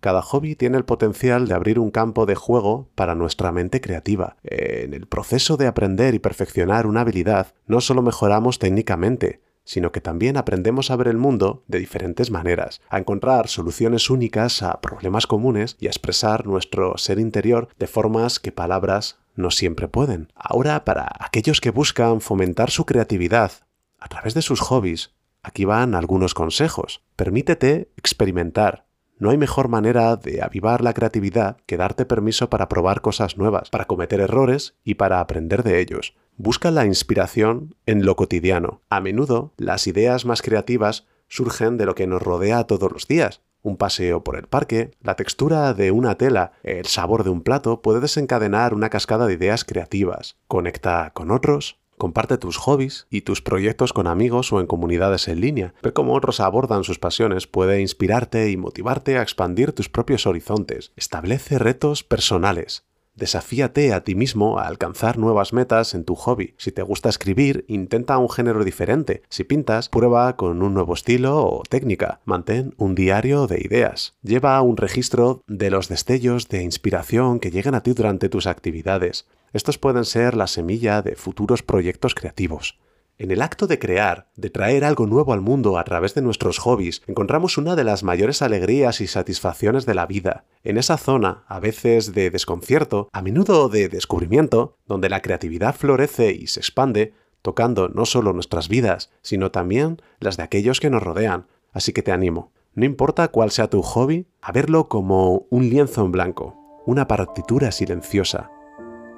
cada 0.00 0.22
hobby 0.22 0.54
tiene 0.54 0.78
el 0.78 0.84
potencial 0.84 1.48
de 1.48 1.54
abrir 1.54 1.78
un 1.78 1.90
campo 1.90 2.26
de 2.26 2.34
juego 2.34 2.88
para 2.94 3.14
nuestra 3.14 3.52
mente 3.52 3.80
creativa. 3.80 4.36
En 4.42 4.94
el 4.94 5.06
proceso 5.06 5.56
de 5.56 5.66
aprender 5.66 6.14
y 6.14 6.18
perfeccionar 6.18 6.86
una 6.86 7.00
habilidad, 7.00 7.54
no 7.66 7.80
solo 7.80 8.02
mejoramos 8.02 8.58
técnicamente, 8.58 9.40
sino 9.68 9.92
que 9.92 10.00
también 10.00 10.38
aprendemos 10.38 10.90
a 10.90 10.96
ver 10.96 11.08
el 11.08 11.18
mundo 11.18 11.62
de 11.66 11.78
diferentes 11.78 12.30
maneras, 12.30 12.80
a 12.88 12.98
encontrar 12.98 13.48
soluciones 13.48 14.08
únicas 14.08 14.62
a 14.62 14.80
problemas 14.80 15.26
comunes 15.26 15.76
y 15.78 15.88
a 15.88 15.90
expresar 15.90 16.46
nuestro 16.46 16.96
ser 16.96 17.18
interior 17.18 17.68
de 17.78 17.86
formas 17.86 18.40
que 18.40 18.50
palabras 18.50 19.18
no 19.34 19.50
siempre 19.50 19.86
pueden. 19.86 20.32
Ahora, 20.34 20.86
para 20.86 21.06
aquellos 21.20 21.60
que 21.60 21.70
buscan 21.70 22.22
fomentar 22.22 22.70
su 22.70 22.86
creatividad 22.86 23.52
a 23.98 24.08
través 24.08 24.32
de 24.32 24.40
sus 24.40 24.60
hobbies, 24.60 25.12
aquí 25.42 25.66
van 25.66 25.94
algunos 25.94 26.32
consejos. 26.32 27.02
Permítete 27.14 27.90
experimentar, 27.96 28.86
no 29.18 29.30
hay 29.30 29.38
mejor 29.38 29.68
manera 29.68 30.16
de 30.16 30.42
avivar 30.42 30.82
la 30.82 30.94
creatividad 30.94 31.56
que 31.66 31.76
darte 31.76 32.04
permiso 32.04 32.48
para 32.50 32.68
probar 32.68 33.00
cosas 33.00 33.36
nuevas, 33.36 33.70
para 33.70 33.86
cometer 33.86 34.20
errores 34.20 34.74
y 34.84 34.94
para 34.94 35.20
aprender 35.20 35.62
de 35.62 35.80
ellos. 35.80 36.14
Busca 36.36 36.70
la 36.70 36.86
inspiración 36.86 37.74
en 37.86 38.06
lo 38.06 38.14
cotidiano. 38.14 38.80
A 38.90 39.00
menudo, 39.00 39.52
las 39.56 39.86
ideas 39.86 40.24
más 40.24 40.40
creativas 40.40 41.06
surgen 41.26 41.76
de 41.76 41.86
lo 41.86 41.94
que 41.94 42.06
nos 42.06 42.22
rodea 42.22 42.64
todos 42.64 42.92
los 42.92 43.08
días. 43.08 43.42
Un 43.60 43.76
paseo 43.76 44.22
por 44.22 44.36
el 44.36 44.46
parque, 44.46 44.92
la 45.02 45.16
textura 45.16 45.74
de 45.74 45.90
una 45.90 46.14
tela, 46.14 46.52
el 46.62 46.86
sabor 46.86 47.24
de 47.24 47.30
un 47.30 47.42
plato 47.42 47.82
puede 47.82 47.98
desencadenar 47.98 48.72
una 48.72 48.88
cascada 48.88 49.26
de 49.26 49.34
ideas 49.34 49.64
creativas. 49.64 50.36
Conecta 50.46 51.10
con 51.12 51.32
otros, 51.32 51.80
Comparte 51.98 52.38
tus 52.38 52.56
hobbies 52.56 53.06
y 53.10 53.22
tus 53.22 53.42
proyectos 53.42 53.92
con 53.92 54.06
amigos 54.06 54.52
o 54.52 54.60
en 54.60 54.66
comunidades 54.66 55.28
en 55.28 55.40
línea. 55.40 55.74
Ver 55.82 55.92
cómo 55.92 56.14
otros 56.14 56.40
abordan 56.40 56.84
sus 56.84 56.98
pasiones 56.98 57.46
puede 57.46 57.80
inspirarte 57.80 58.50
y 58.50 58.56
motivarte 58.56 59.18
a 59.18 59.22
expandir 59.22 59.72
tus 59.72 59.88
propios 59.88 60.26
horizontes. 60.26 60.92
Establece 60.96 61.58
retos 61.58 62.04
personales. 62.04 62.84
Desafíate 63.18 63.92
a 63.94 64.04
ti 64.04 64.14
mismo 64.14 64.60
a 64.60 64.68
alcanzar 64.68 65.18
nuevas 65.18 65.52
metas 65.52 65.92
en 65.94 66.04
tu 66.04 66.14
hobby. 66.14 66.54
Si 66.56 66.70
te 66.70 66.82
gusta 66.82 67.08
escribir, 67.08 67.64
intenta 67.66 68.16
un 68.16 68.30
género 68.30 68.62
diferente. 68.62 69.22
Si 69.28 69.42
pintas, 69.42 69.88
prueba 69.88 70.36
con 70.36 70.62
un 70.62 70.72
nuevo 70.72 70.94
estilo 70.94 71.44
o 71.44 71.64
técnica. 71.68 72.20
Mantén 72.24 72.74
un 72.76 72.94
diario 72.94 73.48
de 73.48 73.60
ideas. 73.60 74.14
Lleva 74.22 74.62
un 74.62 74.76
registro 74.76 75.42
de 75.48 75.68
los 75.68 75.88
destellos 75.88 76.48
de 76.48 76.62
inspiración 76.62 77.40
que 77.40 77.50
llegan 77.50 77.74
a 77.74 77.82
ti 77.82 77.92
durante 77.92 78.28
tus 78.28 78.46
actividades. 78.46 79.26
Estos 79.52 79.78
pueden 79.78 80.04
ser 80.04 80.36
la 80.36 80.46
semilla 80.46 81.02
de 81.02 81.16
futuros 81.16 81.62
proyectos 81.62 82.14
creativos. 82.14 82.78
En 83.20 83.32
el 83.32 83.42
acto 83.42 83.66
de 83.66 83.80
crear, 83.80 84.28
de 84.36 84.48
traer 84.48 84.84
algo 84.84 85.06
nuevo 85.06 85.32
al 85.32 85.40
mundo 85.40 85.76
a 85.76 85.82
través 85.82 86.14
de 86.14 86.22
nuestros 86.22 86.58
hobbies, 86.58 87.02
encontramos 87.08 87.58
una 87.58 87.74
de 87.74 87.82
las 87.82 88.04
mayores 88.04 88.42
alegrías 88.42 89.00
y 89.00 89.08
satisfacciones 89.08 89.86
de 89.86 89.94
la 89.94 90.06
vida. 90.06 90.44
En 90.62 90.78
esa 90.78 90.96
zona, 90.98 91.42
a 91.48 91.58
veces 91.58 92.14
de 92.14 92.30
desconcierto, 92.30 93.08
a 93.12 93.20
menudo 93.20 93.68
de 93.68 93.88
descubrimiento, 93.88 94.76
donde 94.86 95.08
la 95.08 95.20
creatividad 95.20 95.74
florece 95.74 96.30
y 96.30 96.46
se 96.46 96.60
expande, 96.60 97.12
tocando 97.42 97.88
no 97.88 98.06
solo 98.06 98.32
nuestras 98.32 98.68
vidas, 98.68 99.10
sino 99.20 99.50
también 99.50 100.00
las 100.20 100.36
de 100.36 100.44
aquellos 100.44 100.78
que 100.78 100.90
nos 100.90 101.02
rodean. 101.02 101.48
Así 101.72 101.92
que 101.92 102.02
te 102.02 102.12
animo, 102.12 102.52
no 102.74 102.84
importa 102.84 103.26
cuál 103.28 103.50
sea 103.50 103.68
tu 103.68 103.82
hobby, 103.82 104.28
a 104.40 104.52
verlo 104.52 104.88
como 104.88 105.48
un 105.50 105.68
lienzo 105.68 106.04
en 106.04 106.12
blanco, 106.12 106.54
una 106.86 107.08
partitura 107.08 107.72
silenciosa, 107.72 108.52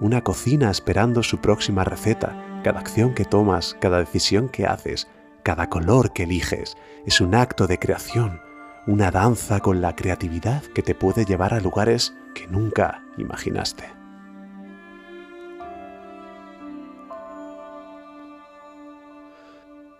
una 0.00 0.22
cocina 0.22 0.70
esperando 0.70 1.22
su 1.22 1.38
próxima 1.38 1.84
receta. 1.84 2.60
Cada 2.64 2.80
acción 2.80 3.14
que 3.14 3.24
tomas, 3.24 3.76
cada 3.80 3.98
decisión 3.98 4.48
que 4.48 4.66
haces, 4.66 5.08
cada 5.42 5.68
color 5.68 6.12
que 6.12 6.24
eliges, 6.24 6.76
es 7.06 7.20
un 7.20 7.34
acto 7.34 7.66
de 7.66 7.78
creación, 7.78 8.40
una 8.86 9.10
danza 9.10 9.60
con 9.60 9.80
la 9.80 9.94
creatividad 9.94 10.62
que 10.74 10.82
te 10.82 10.94
puede 10.94 11.24
llevar 11.24 11.54
a 11.54 11.60
lugares 11.60 12.14
que 12.34 12.46
nunca 12.46 13.04
imaginaste. 13.18 13.84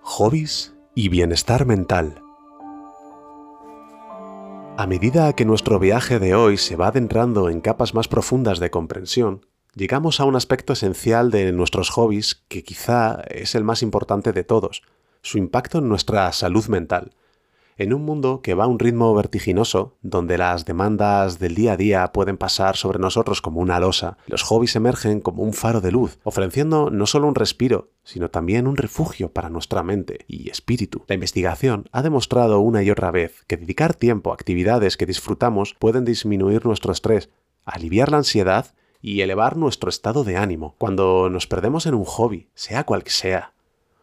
Hobbies 0.03 0.75
y 0.95 1.09
bienestar 1.09 1.67
mental. 1.67 2.23
A 4.77 4.87
medida 4.87 5.35
que 5.35 5.45
nuestro 5.45 5.79
viaje 5.79 6.19
de 6.19 6.35
hoy 6.35 6.57
se 6.57 6.75
va 6.75 6.89
adentrando 6.89 7.51
en 7.51 7.61
capas 7.61 7.95
más 7.95 8.09
profundas 8.09 8.59
de 8.61 8.71
comprensión, 8.71 9.47
llegamos 9.75 10.21
a 10.21 10.25
un 10.25 10.37
aspecto 10.37 10.73
esencial 10.73 11.31
de 11.31 11.53
nuestros 11.53 11.91
hobbies 11.91 12.43
que 12.49 12.63
quizá 12.63 13.23
es 13.29 13.55
el 13.55 13.65
más 13.65 13.83
importante 13.83 14.33
de 14.33 14.45
todos, 14.45 14.83
su 15.23 15.39
impacto 15.39 15.79
en 15.79 15.89
nuestra 15.89 16.31
salud 16.33 16.67
mental. 16.67 17.13
En 17.77 17.95
un 17.95 18.05
mundo 18.05 18.43
que 18.43 18.53
va 18.53 18.65
a 18.65 18.67
un 18.67 18.79
ritmo 18.79 19.15
vertiginoso, 19.15 19.97
donde 20.03 20.37
las 20.37 20.67
demandas 20.67 21.39
del 21.39 21.55
día 21.55 21.73
a 21.73 21.77
día 21.79 22.13
pueden 22.13 22.37
pasar 22.37 22.77
sobre 22.77 22.99
nosotros 22.99 23.41
como 23.41 23.61
una 23.61 23.81
losa, 23.81 24.19
los 24.27 24.43
hobbies 24.43 24.77
emergen 24.77 25.21
como 25.23 25.43
un 25.43 25.55
faro 25.55 25.81
de 25.81 25.91
luz, 25.91 26.19
ofreciendo 26.23 26.91
no 26.91 27.07
solo 27.07 27.27
un 27.27 27.35
respiro, 27.35 27.89
sino 28.05 28.29
también 28.29 28.67
un 28.67 28.77
refugio 28.77 29.33
para 29.33 29.49
nuestra 29.49 29.83
mente 29.83 30.27
y 30.29 30.51
espíritu. 30.51 31.05
La 31.09 31.15
investigación 31.15 31.87
ha 31.91 32.03
demostrado 32.03 32.61
una 32.61 32.83
y 32.83 32.91
otra 32.91 33.11
vez 33.11 33.45
que 33.47 33.57
dedicar 33.57 33.95
tiempo 33.95 34.31
a 34.31 34.35
actividades 34.35 34.99
que 34.99 35.07
disfrutamos 35.07 35.75
pueden 35.79 36.05
disminuir 36.05 36.67
nuestro 36.67 36.93
estrés, 36.93 37.31
aliviar 37.65 38.11
la 38.11 38.19
ansiedad 38.19 38.75
y 39.01 39.21
elevar 39.21 39.57
nuestro 39.57 39.91
estado 39.91 40.25
de 40.25 40.37
ánimo. 40.37 40.75
Cuando 40.79 41.29
nos 41.31 41.47
perdemos 41.47 41.87
en 41.87 41.95
un 41.95 42.05
hobby, 42.05 42.49
sea 42.55 42.85
cual 42.85 43.03
sea, 43.07 43.53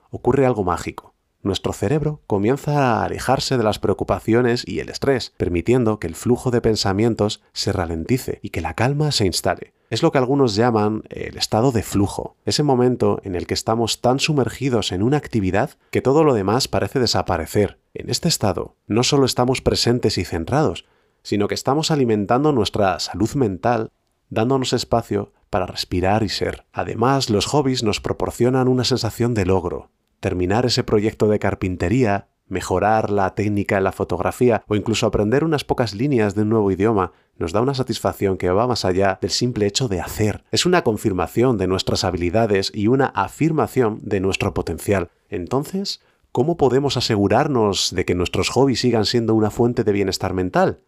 ocurre 0.09 0.45
algo 0.45 0.63
mágico. 0.63 1.13
Nuestro 1.43 1.71
cerebro 1.71 2.21
comienza 2.27 2.99
a 2.99 3.05
alejarse 3.05 3.57
de 3.57 3.63
las 3.63 3.79
preocupaciones 3.79 4.67
y 4.67 4.79
el 4.79 4.89
estrés, 4.89 5.33
permitiendo 5.37 5.99
que 5.99 6.07
el 6.07 6.15
flujo 6.15 6.51
de 6.51 6.61
pensamientos 6.61 7.41
se 7.53 7.71
ralentice 7.71 8.39
y 8.41 8.49
que 8.49 8.59
la 8.59 8.73
calma 8.73 9.11
se 9.11 9.25
instale. 9.25 9.73
Es 9.89 10.03
lo 10.03 10.11
que 10.11 10.17
algunos 10.17 10.55
llaman 10.55 11.03
el 11.09 11.37
estado 11.37 11.71
de 11.71 11.83
flujo, 11.83 12.35
ese 12.45 12.63
momento 12.63 13.21
en 13.23 13.35
el 13.35 13.47
que 13.47 13.53
estamos 13.53 14.01
tan 14.01 14.19
sumergidos 14.19 14.91
en 14.91 15.03
una 15.03 15.15
actividad 15.15 15.71
que 15.91 16.01
todo 16.01 16.25
lo 16.25 16.33
demás 16.33 16.67
parece 16.67 16.99
desaparecer. 16.99 17.79
En 17.93 18.09
este 18.09 18.27
estado, 18.27 18.75
no 18.87 19.03
solo 19.03 19.25
estamos 19.25 19.61
presentes 19.61 20.17
y 20.17 20.25
centrados, 20.25 20.85
sino 21.23 21.47
que 21.47 21.55
estamos 21.55 21.91
alimentando 21.91 22.51
nuestra 22.51 22.99
salud 22.99 23.33
mental 23.35 23.91
dándonos 24.29 24.73
espacio 24.73 25.33
para 25.49 25.65
respirar 25.65 26.23
y 26.23 26.29
ser. 26.29 26.65
Además, 26.71 27.29
los 27.29 27.45
hobbies 27.45 27.83
nos 27.83 28.01
proporcionan 28.01 28.67
una 28.67 28.83
sensación 28.83 29.33
de 29.33 29.45
logro. 29.45 29.89
Terminar 30.19 30.65
ese 30.65 30.83
proyecto 30.83 31.27
de 31.27 31.39
carpintería, 31.39 32.27
mejorar 32.47 33.09
la 33.09 33.35
técnica 33.35 33.77
en 33.77 33.83
la 33.83 33.91
fotografía 33.91 34.63
o 34.67 34.75
incluso 34.75 35.05
aprender 35.05 35.43
unas 35.43 35.63
pocas 35.63 35.93
líneas 35.93 36.35
de 36.35 36.43
un 36.43 36.49
nuevo 36.49 36.71
idioma 36.71 37.11
nos 37.37 37.51
da 37.51 37.61
una 37.61 37.73
satisfacción 37.73 38.37
que 38.37 38.49
va 38.49 38.67
más 38.67 38.85
allá 38.85 39.19
del 39.21 39.31
simple 39.31 39.67
hecho 39.67 39.87
de 39.87 40.01
hacer. 40.01 40.43
Es 40.51 40.65
una 40.65 40.83
confirmación 40.83 41.57
de 41.57 41.67
nuestras 41.67 42.03
habilidades 42.03 42.71
y 42.73 42.87
una 42.87 43.07
afirmación 43.07 43.99
de 44.01 44.19
nuestro 44.19 44.53
potencial. 44.53 45.09
Entonces, 45.29 46.01
¿cómo 46.31 46.57
podemos 46.57 46.97
asegurarnos 46.97 47.93
de 47.93 48.05
que 48.05 48.15
nuestros 48.15 48.49
hobbies 48.49 48.79
sigan 48.79 49.05
siendo 49.05 49.35
una 49.35 49.51
fuente 49.51 49.83
de 49.83 49.91
bienestar 49.91 50.33
mental? 50.33 50.79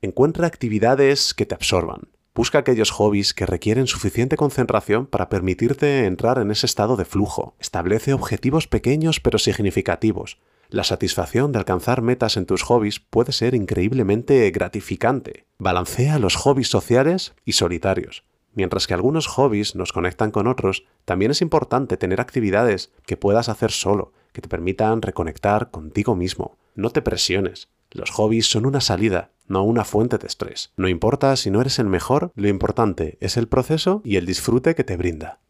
Encuentra 0.00 0.46
actividades 0.46 1.34
que 1.34 1.44
te 1.44 1.54
absorban. 1.54 2.08
Busca 2.38 2.60
aquellos 2.60 2.92
hobbies 2.92 3.34
que 3.34 3.46
requieren 3.46 3.88
suficiente 3.88 4.36
concentración 4.36 5.06
para 5.06 5.28
permitirte 5.28 6.06
entrar 6.06 6.38
en 6.38 6.52
ese 6.52 6.66
estado 6.66 6.94
de 6.94 7.04
flujo. 7.04 7.56
Establece 7.58 8.12
objetivos 8.12 8.68
pequeños 8.68 9.18
pero 9.18 9.40
significativos. 9.40 10.38
La 10.68 10.84
satisfacción 10.84 11.50
de 11.50 11.58
alcanzar 11.58 12.00
metas 12.00 12.36
en 12.36 12.46
tus 12.46 12.62
hobbies 12.62 13.00
puede 13.00 13.32
ser 13.32 13.56
increíblemente 13.56 14.48
gratificante. 14.52 15.46
Balancea 15.58 16.20
los 16.20 16.36
hobbies 16.36 16.68
sociales 16.68 17.34
y 17.44 17.54
solitarios. 17.54 18.22
Mientras 18.54 18.86
que 18.86 18.94
algunos 18.94 19.26
hobbies 19.26 19.74
nos 19.74 19.92
conectan 19.92 20.30
con 20.30 20.46
otros, 20.46 20.84
también 21.04 21.32
es 21.32 21.42
importante 21.42 21.96
tener 21.96 22.20
actividades 22.20 22.92
que 23.04 23.16
puedas 23.16 23.48
hacer 23.48 23.72
solo, 23.72 24.12
que 24.32 24.42
te 24.42 24.48
permitan 24.48 25.02
reconectar 25.02 25.72
contigo 25.72 26.14
mismo. 26.14 26.56
No 26.76 26.90
te 26.90 27.02
presiones. 27.02 27.68
Los 27.90 28.10
hobbies 28.12 28.48
son 28.48 28.64
una 28.64 28.80
salida, 28.80 29.32
no 29.48 29.62
una 29.62 29.84
fuente 29.84 30.18
de 30.18 30.26
estrés. 30.26 30.72
No 30.76 30.88
importa 30.88 31.34
si 31.36 31.50
no 31.50 31.60
eres 31.60 31.78
el 31.78 31.86
mejor, 31.86 32.32
lo 32.34 32.48
importante 32.48 33.18
es 33.20 33.36
el 33.36 33.48
proceso 33.48 34.02
y 34.04 34.16
el 34.16 34.26
disfrute 34.26 34.74
que 34.74 34.84
te 34.84 34.96
brinda. 34.96 35.40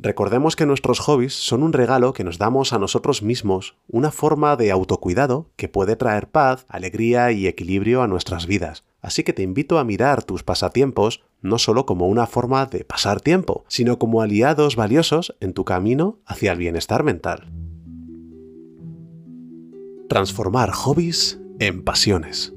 Recordemos 0.00 0.54
que 0.54 0.64
nuestros 0.64 1.00
hobbies 1.00 1.34
son 1.34 1.64
un 1.64 1.72
regalo 1.72 2.12
que 2.12 2.22
nos 2.22 2.38
damos 2.38 2.72
a 2.72 2.78
nosotros 2.78 3.20
mismos, 3.20 3.76
una 3.88 4.12
forma 4.12 4.54
de 4.54 4.70
autocuidado 4.70 5.50
que 5.56 5.68
puede 5.68 5.96
traer 5.96 6.28
paz, 6.28 6.66
alegría 6.68 7.32
y 7.32 7.48
equilibrio 7.48 8.02
a 8.02 8.06
nuestras 8.06 8.46
vidas. 8.46 8.84
Así 9.00 9.24
que 9.24 9.32
te 9.32 9.42
invito 9.42 9.76
a 9.76 9.84
mirar 9.84 10.22
tus 10.22 10.44
pasatiempos 10.44 11.24
no 11.40 11.58
solo 11.58 11.84
como 11.84 12.06
una 12.06 12.28
forma 12.28 12.66
de 12.66 12.84
pasar 12.84 13.20
tiempo, 13.20 13.64
sino 13.66 13.98
como 13.98 14.22
aliados 14.22 14.76
valiosos 14.76 15.36
en 15.40 15.52
tu 15.52 15.64
camino 15.64 16.18
hacia 16.26 16.52
el 16.52 16.58
bienestar 16.58 17.02
mental. 17.02 17.50
Transformar 20.08 20.70
hobbies 20.70 21.40
en 21.58 21.82
pasiones. 21.82 22.54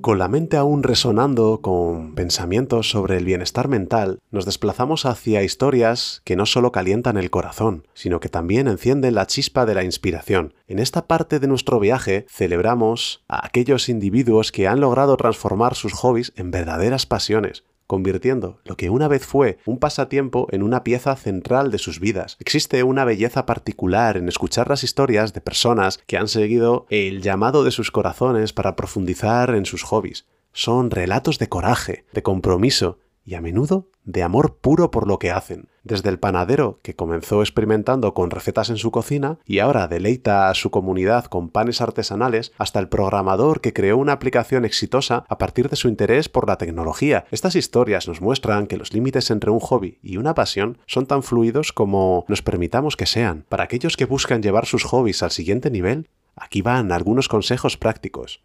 Con 0.00 0.18
la 0.18 0.28
mente 0.28 0.56
aún 0.56 0.82
resonando 0.82 1.60
con 1.60 2.14
pensamientos 2.14 2.88
sobre 2.88 3.18
el 3.18 3.26
bienestar 3.26 3.68
mental, 3.68 4.20
nos 4.30 4.46
desplazamos 4.46 5.04
hacia 5.04 5.42
historias 5.42 6.22
que 6.24 6.36
no 6.36 6.46
solo 6.46 6.72
calientan 6.72 7.18
el 7.18 7.28
corazón, 7.28 7.86
sino 7.92 8.18
que 8.18 8.30
también 8.30 8.66
encienden 8.66 9.14
la 9.14 9.26
chispa 9.26 9.66
de 9.66 9.74
la 9.74 9.84
inspiración. 9.84 10.54
En 10.68 10.78
esta 10.78 11.06
parte 11.06 11.38
de 11.38 11.48
nuestro 11.48 11.78
viaje 11.80 12.24
celebramos 12.30 13.22
a 13.28 13.44
aquellos 13.44 13.90
individuos 13.90 14.52
que 14.52 14.66
han 14.66 14.80
logrado 14.80 15.18
transformar 15.18 15.74
sus 15.74 15.92
hobbies 15.92 16.32
en 16.34 16.50
verdaderas 16.50 17.04
pasiones, 17.04 17.64
convirtiendo 17.90 18.60
lo 18.62 18.76
que 18.76 18.88
una 18.88 19.08
vez 19.08 19.26
fue 19.26 19.58
un 19.66 19.80
pasatiempo 19.80 20.46
en 20.52 20.62
una 20.62 20.84
pieza 20.84 21.16
central 21.16 21.72
de 21.72 21.78
sus 21.78 21.98
vidas. 21.98 22.36
Existe 22.38 22.84
una 22.84 23.04
belleza 23.04 23.46
particular 23.46 24.16
en 24.16 24.28
escuchar 24.28 24.68
las 24.68 24.84
historias 24.84 25.32
de 25.32 25.40
personas 25.40 25.98
que 26.06 26.16
han 26.16 26.28
seguido 26.28 26.86
el 26.88 27.20
llamado 27.20 27.64
de 27.64 27.72
sus 27.72 27.90
corazones 27.90 28.52
para 28.52 28.76
profundizar 28.76 29.56
en 29.56 29.66
sus 29.66 29.82
hobbies. 29.82 30.26
Son 30.52 30.92
relatos 30.92 31.40
de 31.40 31.48
coraje, 31.48 32.04
de 32.12 32.22
compromiso 32.22 33.00
y 33.24 33.34
a 33.34 33.40
menudo 33.40 33.88
de 34.04 34.22
amor 34.22 34.56
puro 34.56 34.90
por 34.90 35.06
lo 35.06 35.18
que 35.18 35.30
hacen. 35.30 35.68
Desde 35.82 36.10
el 36.10 36.18
panadero, 36.18 36.78
que 36.82 36.94
comenzó 36.94 37.40
experimentando 37.40 38.12
con 38.12 38.30
recetas 38.30 38.68
en 38.70 38.76
su 38.76 38.90
cocina 38.90 39.38
y 39.46 39.60
ahora 39.60 39.88
deleita 39.88 40.50
a 40.50 40.54
su 40.54 40.70
comunidad 40.70 41.24
con 41.24 41.48
panes 41.48 41.80
artesanales, 41.80 42.52
hasta 42.58 42.80
el 42.80 42.88
programador 42.88 43.60
que 43.60 43.72
creó 43.72 43.96
una 43.96 44.12
aplicación 44.12 44.64
exitosa 44.64 45.24
a 45.28 45.38
partir 45.38 45.68
de 45.68 45.76
su 45.76 45.88
interés 45.88 46.28
por 46.28 46.46
la 46.46 46.58
tecnología. 46.58 47.24
Estas 47.30 47.56
historias 47.56 48.08
nos 48.08 48.20
muestran 48.20 48.66
que 48.66 48.76
los 48.76 48.92
límites 48.92 49.30
entre 49.30 49.50
un 49.50 49.60
hobby 49.60 49.98
y 50.02 50.16
una 50.16 50.34
pasión 50.34 50.78
son 50.86 51.06
tan 51.06 51.22
fluidos 51.22 51.72
como 51.72 52.24
nos 52.28 52.42
permitamos 52.42 52.96
que 52.96 53.06
sean. 53.06 53.44
Para 53.48 53.64
aquellos 53.64 53.96
que 53.96 54.04
buscan 54.04 54.42
llevar 54.42 54.66
sus 54.66 54.84
hobbies 54.84 55.22
al 55.22 55.30
siguiente 55.30 55.70
nivel, 55.70 56.08
aquí 56.36 56.62
van 56.62 56.92
algunos 56.92 57.28
consejos 57.28 57.76
prácticos. 57.76 58.42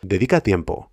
Dedica 0.00 0.40
tiempo, 0.40 0.90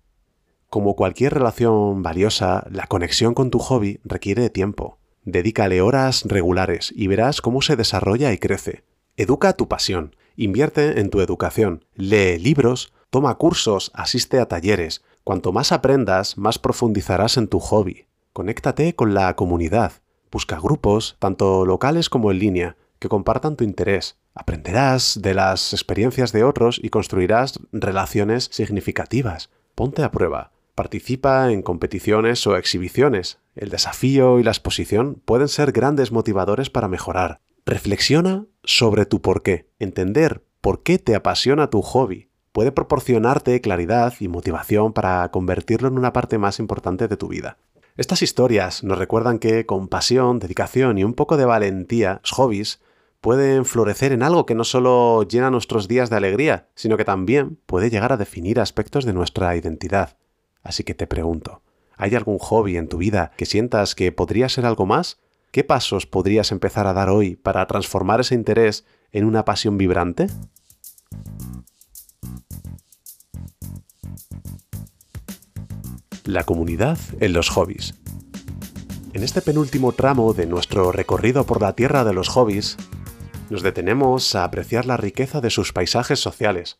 como 0.70 0.94
cualquier 0.94 1.34
relación 1.34 2.02
valiosa, 2.02 2.64
la 2.70 2.86
conexión 2.86 3.34
con 3.34 3.50
tu 3.50 3.58
hobby 3.58 4.00
requiere 4.04 4.42
de 4.42 4.50
tiempo. 4.50 4.98
Dedícale 5.24 5.82
horas 5.82 6.22
regulares 6.24 6.92
y 6.96 7.08
verás 7.08 7.42
cómo 7.42 7.60
se 7.60 7.74
desarrolla 7.74 8.32
y 8.32 8.38
crece. 8.38 8.84
Educa 9.16 9.52
tu 9.52 9.66
pasión, 9.66 10.14
invierte 10.36 11.00
en 11.00 11.10
tu 11.10 11.20
educación, 11.20 11.84
lee 11.96 12.38
libros, 12.38 12.92
toma 13.10 13.34
cursos, 13.34 13.90
asiste 13.94 14.38
a 14.38 14.46
talleres. 14.46 15.02
Cuanto 15.24 15.52
más 15.52 15.72
aprendas, 15.72 16.38
más 16.38 16.58
profundizarás 16.58 17.36
en 17.36 17.48
tu 17.48 17.58
hobby. 17.58 18.06
Conéctate 18.32 18.94
con 18.94 19.12
la 19.12 19.34
comunidad. 19.34 19.92
Busca 20.30 20.60
grupos, 20.60 21.16
tanto 21.18 21.66
locales 21.66 22.08
como 22.08 22.30
en 22.30 22.38
línea, 22.38 22.76
que 23.00 23.08
compartan 23.08 23.56
tu 23.56 23.64
interés. 23.64 24.18
Aprenderás 24.34 25.18
de 25.20 25.34
las 25.34 25.72
experiencias 25.72 26.30
de 26.30 26.44
otros 26.44 26.80
y 26.80 26.90
construirás 26.90 27.58
relaciones 27.72 28.48
significativas. 28.52 29.50
Ponte 29.74 30.04
a 30.04 30.12
prueba. 30.12 30.52
Participa 30.74 31.50
en 31.52 31.62
competiciones 31.62 32.46
o 32.46 32.56
exhibiciones. 32.56 33.38
El 33.54 33.70
desafío 33.70 34.38
y 34.38 34.42
la 34.42 34.50
exposición 34.50 35.20
pueden 35.24 35.48
ser 35.48 35.72
grandes 35.72 36.12
motivadores 36.12 36.70
para 36.70 36.88
mejorar. 36.88 37.40
Reflexiona 37.66 38.46
sobre 38.64 39.06
tu 39.06 39.20
porqué. 39.20 39.68
Entender 39.78 40.44
por 40.60 40.82
qué 40.82 40.98
te 40.98 41.14
apasiona 41.14 41.70
tu 41.70 41.82
hobby 41.82 42.30
puede 42.52 42.72
proporcionarte 42.72 43.60
claridad 43.60 44.14
y 44.20 44.28
motivación 44.28 44.92
para 44.92 45.30
convertirlo 45.30 45.88
en 45.88 45.98
una 45.98 46.12
parte 46.12 46.38
más 46.38 46.58
importante 46.58 47.08
de 47.08 47.16
tu 47.16 47.28
vida. 47.28 47.58
Estas 47.96 48.22
historias 48.22 48.82
nos 48.82 48.98
recuerdan 48.98 49.38
que 49.38 49.66
con 49.66 49.88
pasión, 49.88 50.38
dedicación 50.38 50.98
y 50.98 51.04
un 51.04 51.14
poco 51.14 51.36
de 51.36 51.44
valentía, 51.44 52.20
los 52.22 52.32
hobbies 52.32 52.80
pueden 53.20 53.64
florecer 53.64 54.12
en 54.12 54.22
algo 54.22 54.46
que 54.46 54.54
no 54.54 54.64
solo 54.64 55.24
llena 55.24 55.50
nuestros 55.50 55.86
días 55.86 56.08
de 56.08 56.16
alegría, 56.16 56.68
sino 56.74 56.96
que 56.96 57.04
también 57.04 57.58
puede 57.66 57.90
llegar 57.90 58.12
a 58.12 58.16
definir 58.16 58.58
aspectos 58.58 59.04
de 59.04 59.12
nuestra 59.12 59.54
identidad. 59.56 60.16
Así 60.62 60.84
que 60.84 60.94
te 60.94 61.06
pregunto, 61.06 61.62
¿hay 61.96 62.14
algún 62.14 62.38
hobby 62.38 62.76
en 62.76 62.88
tu 62.88 62.98
vida 62.98 63.32
que 63.36 63.46
sientas 63.46 63.94
que 63.94 64.12
podría 64.12 64.48
ser 64.48 64.66
algo 64.66 64.86
más? 64.86 65.18
¿Qué 65.50 65.64
pasos 65.64 66.06
podrías 66.06 66.52
empezar 66.52 66.86
a 66.86 66.92
dar 66.92 67.08
hoy 67.08 67.36
para 67.36 67.66
transformar 67.66 68.20
ese 68.20 68.34
interés 68.34 68.84
en 69.10 69.24
una 69.24 69.44
pasión 69.44 69.78
vibrante? 69.78 70.28
La 76.24 76.44
comunidad 76.44 76.98
en 77.18 77.32
los 77.32 77.48
hobbies. 77.48 77.94
En 79.12 79.24
este 79.24 79.42
penúltimo 79.42 79.90
tramo 79.90 80.34
de 80.34 80.46
nuestro 80.46 80.92
recorrido 80.92 81.44
por 81.44 81.60
la 81.60 81.74
tierra 81.74 82.04
de 82.04 82.12
los 82.12 82.28
hobbies, 82.28 82.76
nos 83.48 83.62
detenemos 83.62 84.36
a 84.36 84.44
apreciar 84.44 84.86
la 84.86 84.96
riqueza 84.96 85.40
de 85.40 85.50
sus 85.50 85.72
paisajes 85.72 86.20
sociales, 86.20 86.78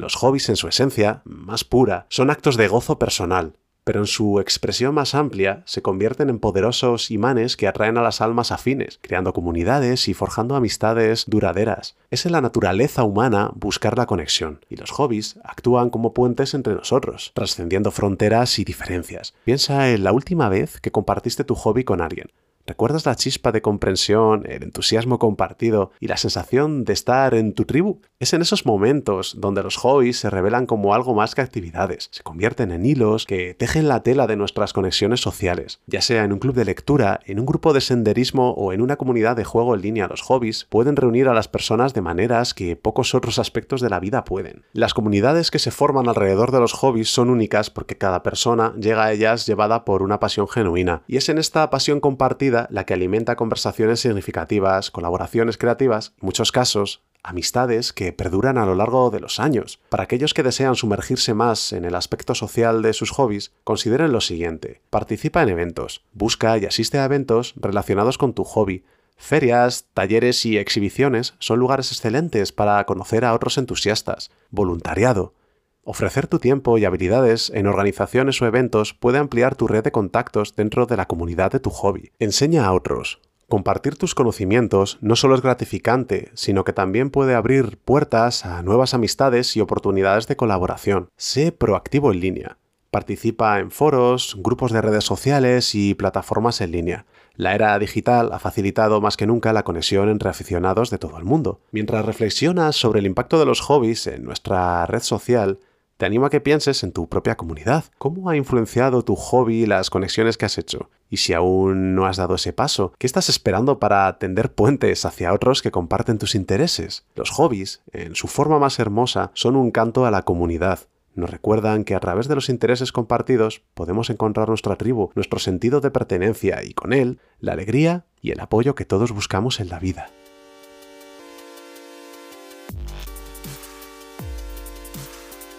los 0.00 0.16
hobbies 0.16 0.48
en 0.48 0.56
su 0.56 0.68
esencia, 0.68 1.22
más 1.24 1.64
pura, 1.64 2.06
son 2.08 2.30
actos 2.30 2.56
de 2.56 2.68
gozo 2.68 2.98
personal, 2.98 3.54
pero 3.84 4.00
en 4.00 4.06
su 4.06 4.40
expresión 4.40 4.94
más 4.94 5.14
amplia 5.14 5.62
se 5.66 5.82
convierten 5.82 6.30
en 6.30 6.38
poderosos 6.38 7.10
imanes 7.10 7.56
que 7.56 7.66
atraen 7.66 7.98
a 7.98 8.02
las 8.02 8.20
almas 8.20 8.52
afines, 8.52 8.98
creando 9.02 9.32
comunidades 9.32 10.08
y 10.08 10.14
forjando 10.14 10.54
amistades 10.54 11.24
duraderas. 11.26 11.96
Es 12.10 12.26
en 12.26 12.32
la 12.32 12.40
naturaleza 12.40 13.04
humana 13.04 13.50
buscar 13.54 13.96
la 13.96 14.06
conexión, 14.06 14.64
y 14.68 14.76
los 14.76 14.90
hobbies 14.90 15.38
actúan 15.44 15.90
como 15.90 16.14
puentes 16.14 16.54
entre 16.54 16.74
nosotros, 16.74 17.32
trascendiendo 17.34 17.90
fronteras 17.90 18.58
y 18.58 18.64
diferencias. 18.64 19.34
Piensa 19.44 19.90
en 19.90 20.04
la 20.04 20.12
última 20.12 20.48
vez 20.48 20.80
que 20.80 20.92
compartiste 20.92 21.44
tu 21.44 21.54
hobby 21.54 21.84
con 21.84 22.00
alguien. 22.00 22.28
¿Recuerdas 22.66 23.06
la 23.06 23.16
chispa 23.16 23.52
de 23.52 23.62
comprensión, 23.62 24.44
el 24.46 24.62
entusiasmo 24.62 25.18
compartido 25.18 25.90
y 25.98 26.06
la 26.06 26.16
sensación 26.16 26.84
de 26.84 26.92
estar 26.92 27.34
en 27.34 27.52
tu 27.52 27.64
tribu? 27.64 28.00
Es 28.20 28.32
en 28.32 28.42
esos 28.42 28.66
momentos 28.66 29.36
donde 29.38 29.62
los 29.62 29.76
hobbies 29.76 30.18
se 30.18 30.30
revelan 30.30 30.66
como 30.66 30.94
algo 30.94 31.14
más 31.14 31.34
que 31.34 31.40
actividades, 31.40 32.08
se 32.12 32.22
convierten 32.22 32.70
en 32.70 32.84
hilos 32.84 33.24
que 33.26 33.54
tejen 33.54 33.88
la 33.88 34.02
tela 34.02 34.26
de 34.26 34.36
nuestras 34.36 34.72
conexiones 34.72 35.20
sociales. 35.20 35.80
Ya 35.86 36.02
sea 36.02 36.22
en 36.24 36.32
un 36.32 36.38
club 36.38 36.54
de 36.54 36.64
lectura, 36.66 37.20
en 37.24 37.40
un 37.40 37.46
grupo 37.46 37.72
de 37.72 37.80
senderismo 37.80 38.50
o 38.50 38.72
en 38.72 38.82
una 38.82 38.96
comunidad 38.96 39.36
de 39.36 39.44
juego 39.44 39.74
en 39.74 39.80
línea, 39.80 40.06
los 40.06 40.22
hobbies 40.22 40.66
pueden 40.68 40.96
reunir 40.96 41.28
a 41.28 41.34
las 41.34 41.48
personas 41.48 41.94
de 41.94 42.02
maneras 42.02 42.52
que 42.52 42.76
pocos 42.76 43.14
otros 43.14 43.38
aspectos 43.38 43.80
de 43.80 43.90
la 43.90 44.00
vida 44.00 44.24
pueden. 44.24 44.64
Las 44.72 44.94
comunidades 44.94 45.50
que 45.50 45.58
se 45.58 45.70
forman 45.70 46.08
alrededor 46.08 46.52
de 46.52 46.60
los 46.60 46.74
hobbies 46.74 47.10
son 47.10 47.30
únicas 47.30 47.70
porque 47.70 47.96
cada 47.96 48.22
persona 48.22 48.74
llega 48.78 49.04
a 49.04 49.12
ellas 49.12 49.46
llevada 49.46 49.84
por 49.84 50.02
una 50.02 50.20
pasión 50.20 50.46
genuina, 50.46 51.02
y 51.08 51.16
es 51.16 51.28
en 51.28 51.38
esta 51.38 51.68
pasión 51.70 52.00
compartida 52.00 52.49
la 52.50 52.84
que 52.84 52.94
alimenta 52.94 53.36
conversaciones 53.36 54.00
significativas, 54.00 54.90
colaboraciones 54.90 55.56
creativas, 55.56 56.12
en 56.20 56.26
muchos 56.26 56.52
casos, 56.52 57.02
amistades 57.22 57.92
que 57.92 58.12
perduran 58.12 58.58
a 58.58 58.66
lo 58.66 58.74
largo 58.74 59.10
de 59.10 59.20
los 59.20 59.40
años. 59.40 59.80
Para 59.88 60.04
aquellos 60.04 60.34
que 60.34 60.42
desean 60.42 60.74
sumergirse 60.74 61.34
más 61.34 61.72
en 61.72 61.84
el 61.84 61.94
aspecto 61.94 62.34
social 62.34 62.82
de 62.82 62.92
sus 62.92 63.10
hobbies, 63.10 63.52
consideren 63.64 64.12
lo 64.12 64.20
siguiente. 64.20 64.80
Participa 64.90 65.42
en 65.42 65.50
eventos, 65.50 66.02
busca 66.12 66.56
y 66.58 66.66
asiste 66.66 66.98
a 66.98 67.04
eventos 67.04 67.54
relacionados 67.56 68.18
con 68.18 68.32
tu 68.32 68.44
hobby, 68.44 68.84
Ferias, 69.20 69.84
talleres 69.92 70.46
y 70.46 70.56
exhibiciones 70.56 71.34
son 71.38 71.58
lugares 71.58 71.92
excelentes 71.92 72.52
para 72.52 72.82
conocer 72.86 73.26
a 73.26 73.34
otros 73.34 73.58
entusiastas. 73.58 74.30
Voluntariado. 74.50 75.34
Ofrecer 75.82 76.26
tu 76.26 76.38
tiempo 76.38 76.76
y 76.76 76.84
habilidades 76.84 77.50
en 77.54 77.66
organizaciones 77.66 78.40
o 78.42 78.46
eventos 78.46 78.92
puede 78.92 79.18
ampliar 79.18 79.56
tu 79.56 79.66
red 79.66 79.82
de 79.82 79.92
contactos 79.92 80.54
dentro 80.54 80.84
de 80.84 80.96
la 80.96 81.06
comunidad 81.06 81.50
de 81.52 81.60
tu 81.60 81.70
hobby. 81.70 82.12
Enseña 82.18 82.66
a 82.66 82.72
otros. 82.72 83.20
Compartir 83.48 83.96
tus 83.96 84.14
conocimientos 84.14 84.98
no 85.00 85.16
solo 85.16 85.34
es 85.34 85.42
gratificante, 85.42 86.30
sino 86.34 86.64
que 86.64 86.72
también 86.72 87.10
puede 87.10 87.34
abrir 87.34 87.78
puertas 87.78 88.44
a 88.44 88.62
nuevas 88.62 88.94
amistades 88.94 89.56
y 89.56 89.60
oportunidades 89.60 90.28
de 90.28 90.36
colaboración. 90.36 91.08
Sé 91.16 91.50
proactivo 91.50 92.12
en 92.12 92.20
línea. 92.20 92.58
Participa 92.90 93.58
en 93.58 93.70
foros, 93.70 94.36
grupos 94.38 94.72
de 94.72 94.82
redes 94.82 95.04
sociales 95.04 95.74
y 95.74 95.94
plataformas 95.94 96.60
en 96.60 96.72
línea. 96.72 97.06
La 97.36 97.54
era 97.54 97.78
digital 97.78 98.32
ha 98.32 98.38
facilitado 98.38 99.00
más 99.00 99.16
que 99.16 99.26
nunca 99.26 99.52
la 99.52 99.62
conexión 99.62 100.08
entre 100.08 100.28
aficionados 100.28 100.90
de 100.90 100.98
todo 100.98 101.16
el 101.16 101.24
mundo. 101.24 101.60
Mientras 101.72 102.04
reflexionas 102.04 102.76
sobre 102.76 102.98
el 102.98 103.06
impacto 103.06 103.38
de 103.38 103.46
los 103.46 103.60
hobbies 103.62 104.06
en 104.08 104.24
nuestra 104.24 104.84
red 104.86 105.00
social, 105.00 105.58
te 106.00 106.06
animo 106.06 106.24
a 106.24 106.30
que 106.30 106.40
pienses 106.40 106.82
en 106.82 106.92
tu 106.92 107.10
propia 107.10 107.36
comunidad. 107.36 107.84
¿Cómo 107.98 108.30
ha 108.30 108.36
influenciado 108.36 109.04
tu 109.04 109.16
hobby 109.16 109.66
las 109.66 109.90
conexiones 109.90 110.38
que 110.38 110.46
has 110.46 110.56
hecho? 110.56 110.88
Y 111.10 111.18
si 111.18 111.34
aún 111.34 111.94
no 111.94 112.06
has 112.06 112.16
dado 112.16 112.36
ese 112.36 112.54
paso, 112.54 112.94
¿qué 112.96 113.06
estás 113.06 113.28
esperando 113.28 113.78
para 113.78 114.16
tender 114.18 114.50
puentes 114.50 115.04
hacia 115.04 115.34
otros 115.34 115.60
que 115.60 115.70
comparten 115.70 116.16
tus 116.16 116.34
intereses? 116.34 117.04
Los 117.16 117.28
hobbies, 117.28 117.82
en 117.92 118.14
su 118.14 118.28
forma 118.28 118.58
más 118.58 118.78
hermosa, 118.78 119.30
son 119.34 119.56
un 119.56 119.70
canto 119.70 120.06
a 120.06 120.10
la 120.10 120.22
comunidad 120.22 120.88
nos 121.16 121.28
recuerdan 121.28 121.82
que 121.82 121.96
a 121.96 122.00
través 122.00 122.28
de 122.28 122.36
los 122.36 122.48
intereses 122.48 122.92
compartidos 122.92 123.62
podemos 123.74 124.10
encontrar 124.10 124.48
nuestra 124.48 124.76
tribu, 124.76 125.10
nuestro 125.16 125.40
sentido 125.40 125.80
de 125.80 125.90
pertenencia 125.90 126.62
y 126.62 126.72
con 126.72 126.92
él 126.92 127.18
la 127.40 127.52
alegría 127.52 128.06
y 128.22 128.30
el 128.30 128.40
apoyo 128.40 128.76
que 128.76 128.84
todos 128.84 129.10
buscamos 129.10 129.58
en 129.58 129.68
la 129.68 129.80
vida. 129.80 130.06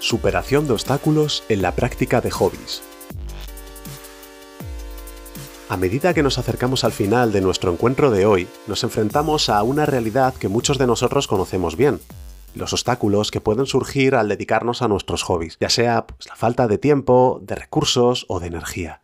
Superación 0.02 0.66
de 0.66 0.74
obstáculos 0.74 1.44
en 1.48 1.62
la 1.62 1.76
práctica 1.76 2.22
de 2.22 2.32
hobbies. 2.32 2.82
A 5.70 5.78
medida 5.78 6.16
que 6.16 6.24
nos 6.24 6.40
acercamos 6.40 6.84
al 6.84 6.92
final 6.92 7.32
de 7.32 7.40
nuestro 7.40 7.72
encuentro 7.72 8.10
de 8.10 8.26
hoy, 8.26 8.48
nos 8.66 8.84
enfrentamos 8.84 9.48
a 9.48 9.62
una 9.62 9.86
realidad 9.86 10.34
que 10.34 10.48
muchos 10.48 10.80
de 10.80 10.88
nosotros 10.88 11.28
conocemos 11.28 11.78
bien, 11.78 12.00
los 12.56 12.74
obstáculos 12.74 13.30
que 13.30 13.42
pueden 13.42 13.68
surgir 13.68 14.16
al 14.16 14.28
dedicarnos 14.28 14.82
a 14.82 14.88
nuestros 14.88 15.22
hobbies, 15.22 15.58
ya 15.62 15.70
sea 15.70 16.08
pues, 16.08 16.28
la 16.28 16.36
falta 16.36 16.68
de 16.68 16.80
tiempo, 16.80 17.40
de 17.44 17.54
recursos 17.54 18.26
o 18.28 18.40
de 18.40 18.48
energía. 18.48 19.02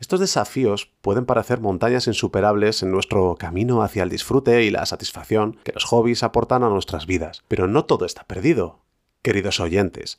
Estos 0.00 0.18
desafíos 0.18 0.90
pueden 1.00 1.26
parecer 1.26 1.60
montañas 1.60 2.08
insuperables 2.08 2.82
en 2.82 2.90
nuestro 2.90 3.36
camino 3.38 3.84
hacia 3.84 4.02
el 4.02 4.08
disfrute 4.08 4.64
y 4.64 4.70
la 4.70 4.84
satisfacción 4.84 5.58
que 5.62 5.72
los 5.72 5.84
hobbies 5.84 6.24
aportan 6.24 6.64
a 6.64 6.70
nuestras 6.70 7.06
vidas, 7.06 7.44
pero 7.46 7.68
no 7.68 7.84
todo 7.84 8.04
está 8.04 8.24
perdido, 8.24 8.80
queridos 9.22 9.60
oyentes, 9.60 10.18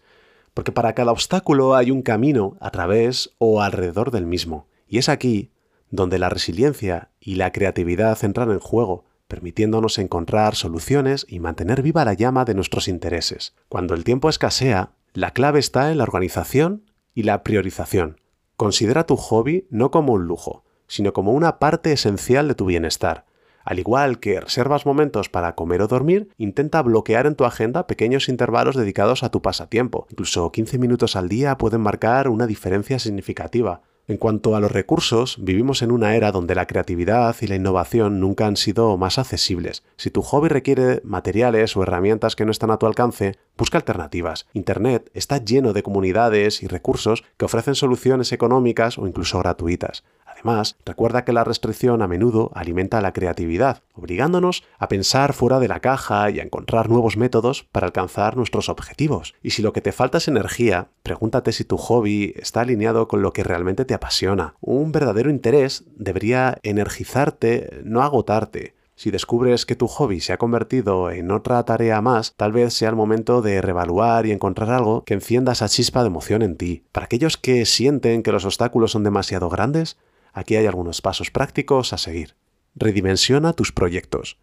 porque 0.54 0.72
para 0.72 0.94
cada 0.94 1.12
obstáculo 1.12 1.76
hay 1.76 1.92
un 1.92 2.02
camino 2.02 2.58
a 2.60 2.72
través 2.72 3.32
o 3.38 3.62
alrededor 3.62 4.12
del 4.12 4.26
mismo, 4.26 4.68
y 4.88 4.98
es 4.98 5.10
aquí 5.10 5.52
donde 5.90 6.20
la 6.20 6.30
resiliencia 6.30 7.12
y 7.20 7.36
la 7.36 7.52
creatividad 7.52 8.24
entran 8.24 8.52
en 8.52 8.60
juego 8.60 9.06
permitiéndonos 9.32 9.98
encontrar 9.98 10.56
soluciones 10.56 11.26
y 11.30 11.40
mantener 11.40 11.82
viva 11.82 12.04
la 12.04 12.12
llama 12.14 12.44
de 12.44 12.54
nuestros 12.54 12.90
intereses. 12.90 13.56
Cuando 13.70 13.94
el 13.94 14.04
tiempo 14.04 14.28
escasea, 14.28 14.92
la 15.14 15.32
clave 15.32 15.60
está 15.60 15.90
en 15.90 16.00
la 16.00 16.04
organización 16.04 16.84
y 17.16 17.24
la 17.24 17.42
priorización. 17.42 18.20
Considera 18.58 19.06
tu 19.06 19.16
hobby 19.16 19.68
no 19.70 19.90
como 19.90 20.12
un 20.12 20.26
lujo, 20.26 20.66
sino 20.88 21.14
como 21.14 21.32
una 21.32 21.60
parte 21.60 21.94
esencial 21.94 22.50
de 22.50 22.56
tu 22.56 22.66
bienestar. 22.66 23.26
Al 23.72 23.80
igual 23.80 24.20
que 24.20 24.42
reservas 24.42 24.86
momentos 24.86 25.30
para 25.30 25.56
comer 25.56 25.82
o 25.82 25.88
dormir, 25.88 26.28
intenta 26.38 26.82
bloquear 26.82 27.26
en 27.26 27.36
tu 27.36 27.46
agenda 27.46 27.88
pequeños 27.88 28.28
intervalos 28.28 28.76
dedicados 28.76 29.24
a 29.24 29.30
tu 29.30 29.42
pasatiempo. 29.42 30.08
Incluso 30.10 30.52
15 30.52 30.78
minutos 30.78 31.16
al 31.16 31.30
día 31.30 31.58
pueden 31.58 31.80
marcar 31.80 32.28
una 32.28 32.48
diferencia 32.48 33.00
significativa. 33.00 33.82
En 34.10 34.18
cuanto 34.18 34.58
a 34.58 34.60
los 34.60 34.74
recursos, 34.74 35.38
vivimos 35.40 35.82
en 35.84 35.92
una 35.92 36.18
era 36.18 36.34
donde 36.34 36.54
la 36.54 36.68
creatividad 36.68 37.34
y 37.40 37.48
la 37.48 37.56
innovación 37.56 38.20
nunca 38.20 38.46
han 38.46 38.58
sido 38.58 38.98
más 38.98 39.18
accesibles. 39.18 39.84
Si 39.96 40.12
tu 40.12 40.22
hobby 40.22 40.50
requiere 40.50 41.00
materiales 41.06 41.78
o 41.78 41.84
herramientas 41.84 42.36
que 42.36 42.44
no 42.44 42.52
están 42.52 42.72
a 42.72 42.78
tu 42.78 42.88
alcance, 42.88 43.38
busca 43.58 43.78
alternativas. 43.78 44.48
Internet 44.52 45.10
está 45.14 45.38
lleno 45.38 45.72
de 45.72 45.82
comunidades 45.82 46.62
y 46.62 46.68
recursos 46.68 47.24
que 47.38 47.46
ofrecen 47.46 47.76
soluciones 47.76 48.34
económicas 48.34 48.98
o 48.98 49.08
incluso 49.08 49.40
gratuitas. 49.40 50.04
Además, 50.44 50.76
recuerda 50.86 51.24
que 51.24 51.34
la 51.34 51.44
restricción 51.44 52.02
a 52.02 52.08
menudo 52.08 52.52
alimenta 52.56 53.00
la 53.00 53.14
creatividad, 53.14 53.84
obligándonos 53.94 54.64
a 54.80 54.88
pensar 54.88 55.34
fuera 55.34 55.60
de 55.60 55.68
la 55.68 55.82
caja 55.82 56.32
y 56.32 56.40
a 56.40 56.44
encontrar 56.44 56.90
nuevos 56.90 57.16
métodos 57.16 57.64
para 57.72 57.86
alcanzar 57.86 58.38
nuestros 58.38 58.68
objetivos. 58.68 59.36
Y 59.44 59.52
si 59.52 59.62
lo 59.62 59.72
que 59.72 59.82
te 59.82 59.92
falta 59.92 60.18
es 60.18 60.28
energía, 60.28 60.88
pregúntate 61.04 61.52
si 61.52 61.64
tu 61.64 61.78
hobby 61.78 62.34
está 62.38 62.62
alineado 62.62 63.08
con 63.08 63.22
lo 63.22 63.34
que 63.34 63.44
realmente 63.44 63.86
te 63.86 63.94
apasiona. 63.94 64.56
Un 64.62 64.92
verdadero 64.92 65.30
interés 65.30 65.84
debería 65.96 66.58
energizarte, 66.64 67.82
no 67.84 68.02
agotarte. 68.02 68.74
Si 68.96 69.12
descubres 69.12 69.68
que 69.68 69.76
tu 69.76 69.88
hobby 69.88 70.22
se 70.22 70.34
ha 70.34 70.38
convertido 70.38 71.12
en 71.12 71.30
otra 71.30 71.64
tarea 71.66 72.02
más, 72.02 72.34
tal 72.36 72.52
vez 72.52 72.74
sea 72.74 72.90
el 72.90 72.96
momento 72.96 73.44
de 73.44 73.62
reevaluar 73.62 74.26
y 74.26 74.32
encontrar 74.32 74.72
algo 74.72 75.04
que 75.04 75.14
encienda 75.14 75.52
esa 75.52 75.70
chispa 75.70 76.02
de 76.02 76.08
emoción 76.08 76.42
en 76.42 76.56
ti. 76.56 76.84
Para 76.92 77.06
aquellos 77.06 77.38
que 77.38 77.66
sienten 77.66 78.24
que 78.24 78.32
los 78.32 78.46
obstáculos 78.46 78.92
son 78.92 79.04
demasiado 79.04 79.50
grandes, 79.50 79.98
Aquí 80.34 80.56
hay 80.56 80.66
algunos 80.66 81.02
pasos 81.02 81.32
prácticos 81.32 81.94
a 81.94 81.98
seguir. 81.98 82.36
Redimensiona 82.76 83.54
tus 83.54 83.72
proyectos. 83.72 84.38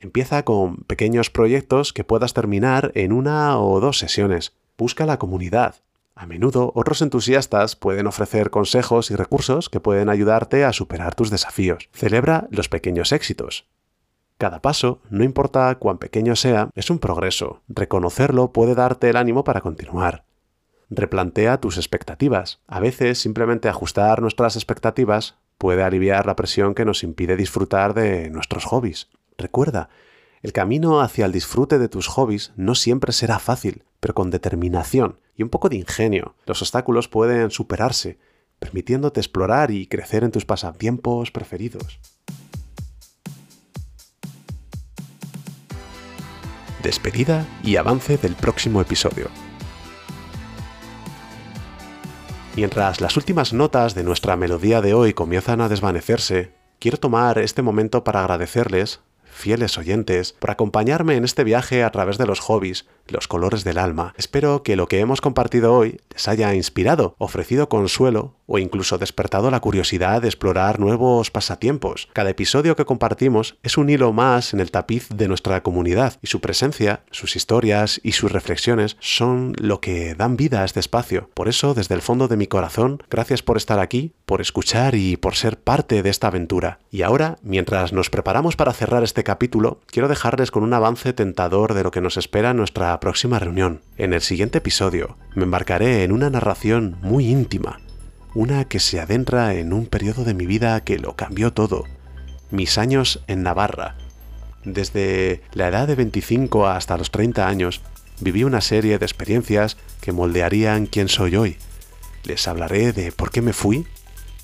Empieza 0.00 0.44
con 0.44 0.76
pequeños 0.84 1.30
proyectos 1.30 1.92
que 1.92 2.04
puedas 2.04 2.34
terminar 2.34 2.92
en 2.94 3.12
una 3.12 3.58
o 3.58 3.80
dos 3.80 3.98
sesiones. 3.98 4.54
Busca 4.76 5.06
la 5.06 5.18
comunidad. 5.18 5.76
A 6.14 6.26
menudo 6.26 6.72
otros 6.74 7.02
entusiastas 7.02 7.74
pueden 7.74 8.06
ofrecer 8.06 8.50
consejos 8.50 9.10
y 9.10 9.16
recursos 9.16 9.68
que 9.68 9.80
pueden 9.80 10.08
ayudarte 10.08 10.64
a 10.64 10.72
superar 10.72 11.14
tus 11.14 11.30
desafíos. 11.30 11.88
Celebra 11.92 12.46
los 12.50 12.68
pequeños 12.68 13.12
éxitos. 13.12 13.66
Cada 14.36 14.62
paso, 14.62 15.00
no 15.10 15.24
importa 15.24 15.74
cuán 15.80 15.98
pequeño 15.98 16.36
sea, 16.36 16.70
es 16.76 16.90
un 16.90 17.00
progreso. 17.00 17.62
Reconocerlo 17.68 18.52
puede 18.52 18.76
darte 18.76 19.10
el 19.10 19.16
ánimo 19.16 19.42
para 19.42 19.60
continuar. 19.60 20.27
Replantea 20.90 21.60
tus 21.60 21.76
expectativas. 21.76 22.60
A 22.66 22.80
veces 22.80 23.18
simplemente 23.18 23.68
ajustar 23.68 24.22
nuestras 24.22 24.56
expectativas 24.56 25.36
puede 25.58 25.82
aliviar 25.82 26.24
la 26.24 26.36
presión 26.36 26.74
que 26.74 26.84
nos 26.84 27.02
impide 27.02 27.36
disfrutar 27.36 27.92
de 27.92 28.30
nuestros 28.30 28.64
hobbies. 28.64 29.08
Recuerda, 29.36 29.90
el 30.40 30.52
camino 30.52 31.00
hacia 31.00 31.26
el 31.26 31.32
disfrute 31.32 31.78
de 31.78 31.88
tus 31.88 32.06
hobbies 32.06 32.52
no 32.56 32.74
siempre 32.74 33.12
será 33.12 33.38
fácil, 33.38 33.84
pero 34.00 34.14
con 34.14 34.30
determinación 34.30 35.18
y 35.36 35.42
un 35.42 35.50
poco 35.50 35.68
de 35.68 35.76
ingenio, 35.76 36.34
los 36.46 36.62
obstáculos 36.62 37.08
pueden 37.08 37.50
superarse, 37.50 38.18
permitiéndote 38.58 39.20
explorar 39.20 39.70
y 39.70 39.86
crecer 39.86 40.24
en 40.24 40.32
tus 40.32 40.44
pasatiempos 40.44 41.30
preferidos. 41.30 42.00
Despedida 46.82 47.46
y 47.62 47.76
avance 47.76 48.16
del 48.16 48.34
próximo 48.34 48.80
episodio. 48.80 49.28
Mientras 52.58 53.00
las 53.00 53.16
últimas 53.16 53.52
notas 53.52 53.94
de 53.94 54.02
nuestra 54.02 54.34
melodía 54.34 54.80
de 54.80 54.92
hoy 54.92 55.14
comienzan 55.14 55.60
a 55.60 55.68
desvanecerse, 55.68 56.50
quiero 56.80 56.98
tomar 56.98 57.38
este 57.38 57.62
momento 57.62 58.02
para 58.02 58.18
agradecerles, 58.18 58.98
fieles 59.22 59.78
oyentes, 59.78 60.32
por 60.32 60.50
acompañarme 60.50 61.14
en 61.14 61.24
este 61.24 61.44
viaje 61.44 61.84
a 61.84 61.92
través 61.92 62.18
de 62.18 62.26
los 62.26 62.40
hobbies, 62.40 62.86
los 63.06 63.28
colores 63.28 63.62
del 63.62 63.78
alma. 63.78 64.12
Espero 64.16 64.64
que 64.64 64.74
lo 64.74 64.88
que 64.88 64.98
hemos 64.98 65.20
compartido 65.20 65.72
hoy 65.72 66.00
les 66.10 66.26
haya 66.26 66.52
inspirado, 66.52 67.14
ofrecido 67.18 67.68
consuelo 67.68 68.34
o 68.48 68.58
incluso 68.58 68.98
despertado 68.98 69.50
la 69.50 69.60
curiosidad 69.60 70.22
de 70.22 70.28
explorar 70.28 70.80
nuevos 70.80 71.30
pasatiempos. 71.30 72.08
Cada 72.14 72.30
episodio 72.30 72.74
que 72.74 72.86
compartimos 72.86 73.56
es 73.62 73.76
un 73.76 73.90
hilo 73.90 74.12
más 74.12 74.54
en 74.54 74.60
el 74.60 74.72
tapiz 74.72 75.08
de 75.10 75.28
nuestra 75.28 75.62
comunidad 75.62 76.14
y 76.22 76.26
su 76.26 76.40
presencia, 76.40 77.02
sus 77.10 77.36
historias 77.36 78.00
y 78.02 78.12
sus 78.12 78.32
reflexiones 78.32 78.96
son 79.00 79.54
lo 79.58 79.80
que 79.80 80.14
dan 80.14 80.36
vida 80.36 80.62
a 80.62 80.64
este 80.64 80.80
espacio. 80.80 81.30
Por 81.34 81.48
eso, 81.48 81.74
desde 81.74 81.94
el 81.94 82.02
fondo 82.02 82.26
de 82.26 82.38
mi 82.38 82.46
corazón, 82.46 83.02
gracias 83.10 83.42
por 83.42 83.58
estar 83.58 83.78
aquí, 83.78 84.14
por 84.24 84.40
escuchar 84.40 84.94
y 84.94 85.18
por 85.18 85.34
ser 85.34 85.60
parte 85.60 86.02
de 86.02 86.10
esta 86.10 86.28
aventura. 86.28 86.78
Y 86.90 87.02
ahora, 87.02 87.36
mientras 87.42 87.92
nos 87.92 88.08
preparamos 88.08 88.56
para 88.56 88.72
cerrar 88.72 89.04
este 89.04 89.24
capítulo, 89.24 89.80
quiero 89.86 90.08
dejarles 90.08 90.50
con 90.50 90.62
un 90.62 90.72
avance 90.72 91.12
tentador 91.12 91.74
de 91.74 91.82
lo 91.82 91.90
que 91.90 92.00
nos 92.00 92.16
espera 92.16 92.50
en 92.50 92.56
nuestra 92.56 92.98
próxima 92.98 93.38
reunión. 93.38 93.82
En 93.98 94.14
el 94.14 94.22
siguiente 94.22 94.58
episodio, 94.58 95.18
me 95.34 95.42
embarcaré 95.42 96.04
en 96.04 96.12
una 96.12 96.30
narración 96.30 96.96
muy 97.02 97.26
íntima 97.26 97.80
una 98.38 98.66
que 98.66 98.78
se 98.78 99.00
adentra 99.00 99.54
en 99.54 99.72
un 99.72 99.86
periodo 99.86 100.22
de 100.22 100.32
mi 100.32 100.46
vida 100.46 100.80
que 100.84 101.00
lo 101.00 101.16
cambió 101.16 101.52
todo, 101.52 101.86
mis 102.52 102.78
años 102.78 103.20
en 103.26 103.42
Navarra. 103.42 103.96
Desde 104.62 105.42
la 105.54 105.66
edad 105.66 105.88
de 105.88 105.96
25 105.96 106.68
hasta 106.68 106.96
los 106.96 107.10
30 107.10 107.48
años, 107.48 107.80
viví 108.20 108.44
una 108.44 108.60
serie 108.60 108.96
de 109.00 109.04
experiencias 109.04 109.76
que 110.00 110.12
moldearían 110.12 110.86
quién 110.86 111.08
soy 111.08 111.34
hoy. 111.34 111.56
Les 112.22 112.46
hablaré 112.46 112.92
de 112.92 113.10
por 113.10 113.32
qué 113.32 113.42
me 113.42 113.52
fui, 113.52 113.88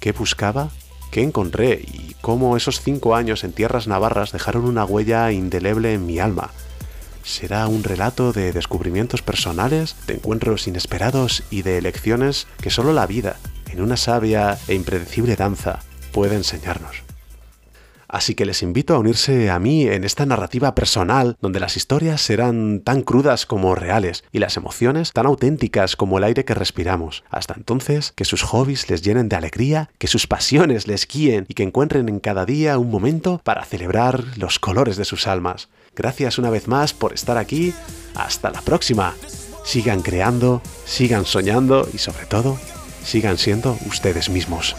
qué 0.00 0.10
buscaba, 0.10 0.70
qué 1.12 1.22
encontré 1.22 1.74
y 1.74 2.16
cómo 2.20 2.56
esos 2.56 2.80
cinco 2.80 3.14
años 3.14 3.44
en 3.44 3.52
tierras 3.52 3.86
navarras 3.86 4.32
dejaron 4.32 4.64
una 4.64 4.84
huella 4.84 5.30
indeleble 5.30 5.94
en 5.94 6.04
mi 6.04 6.18
alma. 6.18 6.50
Será 7.22 7.68
un 7.68 7.84
relato 7.84 8.32
de 8.32 8.50
descubrimientos 8.50 9.22
personales, 9.22 9.94
de 10.08 10.14
encuentros 10.14 10.66
inesperados 10.66 11.44
y 11.48 11.62
de 11.62 11.78
elecciones 11.78 12.48
que 12.60 12.70
solo 12.70 12.92
la 12.92 13.06
vida, 13.06 13.36
en 13.74 13.82
una 13.82 13.96
sabia 13.96 14.56
e 14.68 14.74
impredecible 14.74 15.34
danza, 15.36 15.80
puede 16.12 16.36
enseñarnos. 16.36 17.02
Así 18.14 18.36
que 18.36 18.46
les 18.46 18.62
invito 18.62 18.94
a 18.94 19.00
unirse 19.00 19.50
a 19.50 19.58
mí 19.58 19.88
en 19.88 20.04
esta 20.04 20.24
narrativa 20.24 20.76
personal 20.76 21.36
donde 21.40 21.58
las 21.58 21.76
historias 21.76 22.20
serán 22.20 22.80
tan 22.84 23.02
crudas 23.02 23.44
como 23.44 23.74
reales 23.74 24.22
y 24.30 24.38
las 24.38 24.56
emociones 24.56 25.12
tan 25.12 25.26
auténticas 25.26 25.96
como 25.96 26.18
el 26.18 26.24
aire 26.24 26.44
que 26.44 26.54
respiramos. 26.54 27.24
Hasta 27.28 27.54
entonces, 27.54 28.12
que 28.14 28.24
sus 28.24 28.42
hobbies 28.42 28.88
les 28.88 29.02
llenen 29.02 29.28
de 29.28 29.34
alegría, 29.34 29.90
que 29.98 30.06
sus 30.06 30.28
pasiones 30.28 30.86
les 30.86 31.08
guíen 31.08 31.46
y 31.48 31.54
que 31.54 31.64
encuentren 31.64 32.08
en 32.08 32.20
cada 32.20 32.46
día 32.46 32.78
un 32.78 32.88
momento 32.88 33.40
para 33.42 33.64
celebrar 33.64 34.22
los 34.36 34.60
colores 34.60 34.96
de 34.96 35.04
sus 35.04 35.26
almas. 35.26 35.68
Gracias 35.96 36.38
una 36.38 36.50
vez 36.50 36.68
más 36.68 36.94
por 36.94 37.14
estar 37.14 37.36
aquí. 37.36 37.74
Hasta 38.14 38.50
la 38.50 38.60
próxima. 38.60 39.14
Sigan 39.64 40.02
creando, 40.02 40.62
sigan 40.84 41.24
soñando 41.24 41.88
y 41.92 41.98
sobre 41.98 42.26
todo, 42.26 42.58
sigan 43.04 43.38
siendo 43.38 43.78
ustedes 43.86 44.30
mismos. 44.30 44.74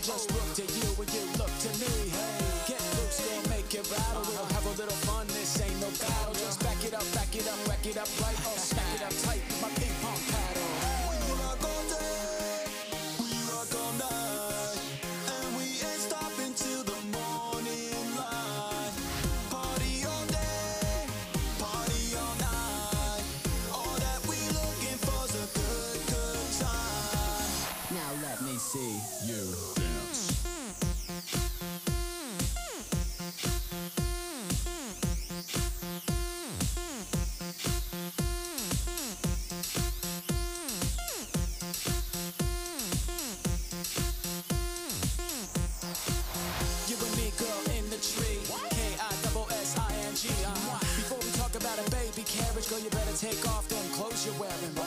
Just 0.00 0.30
look 0.32 0.45
take 53.16 53.48
off 53.48 53.66
them 53.68 53.82
clothes 53.94 54.26
you're 54.26 54.34
wearing? 54.34 54.85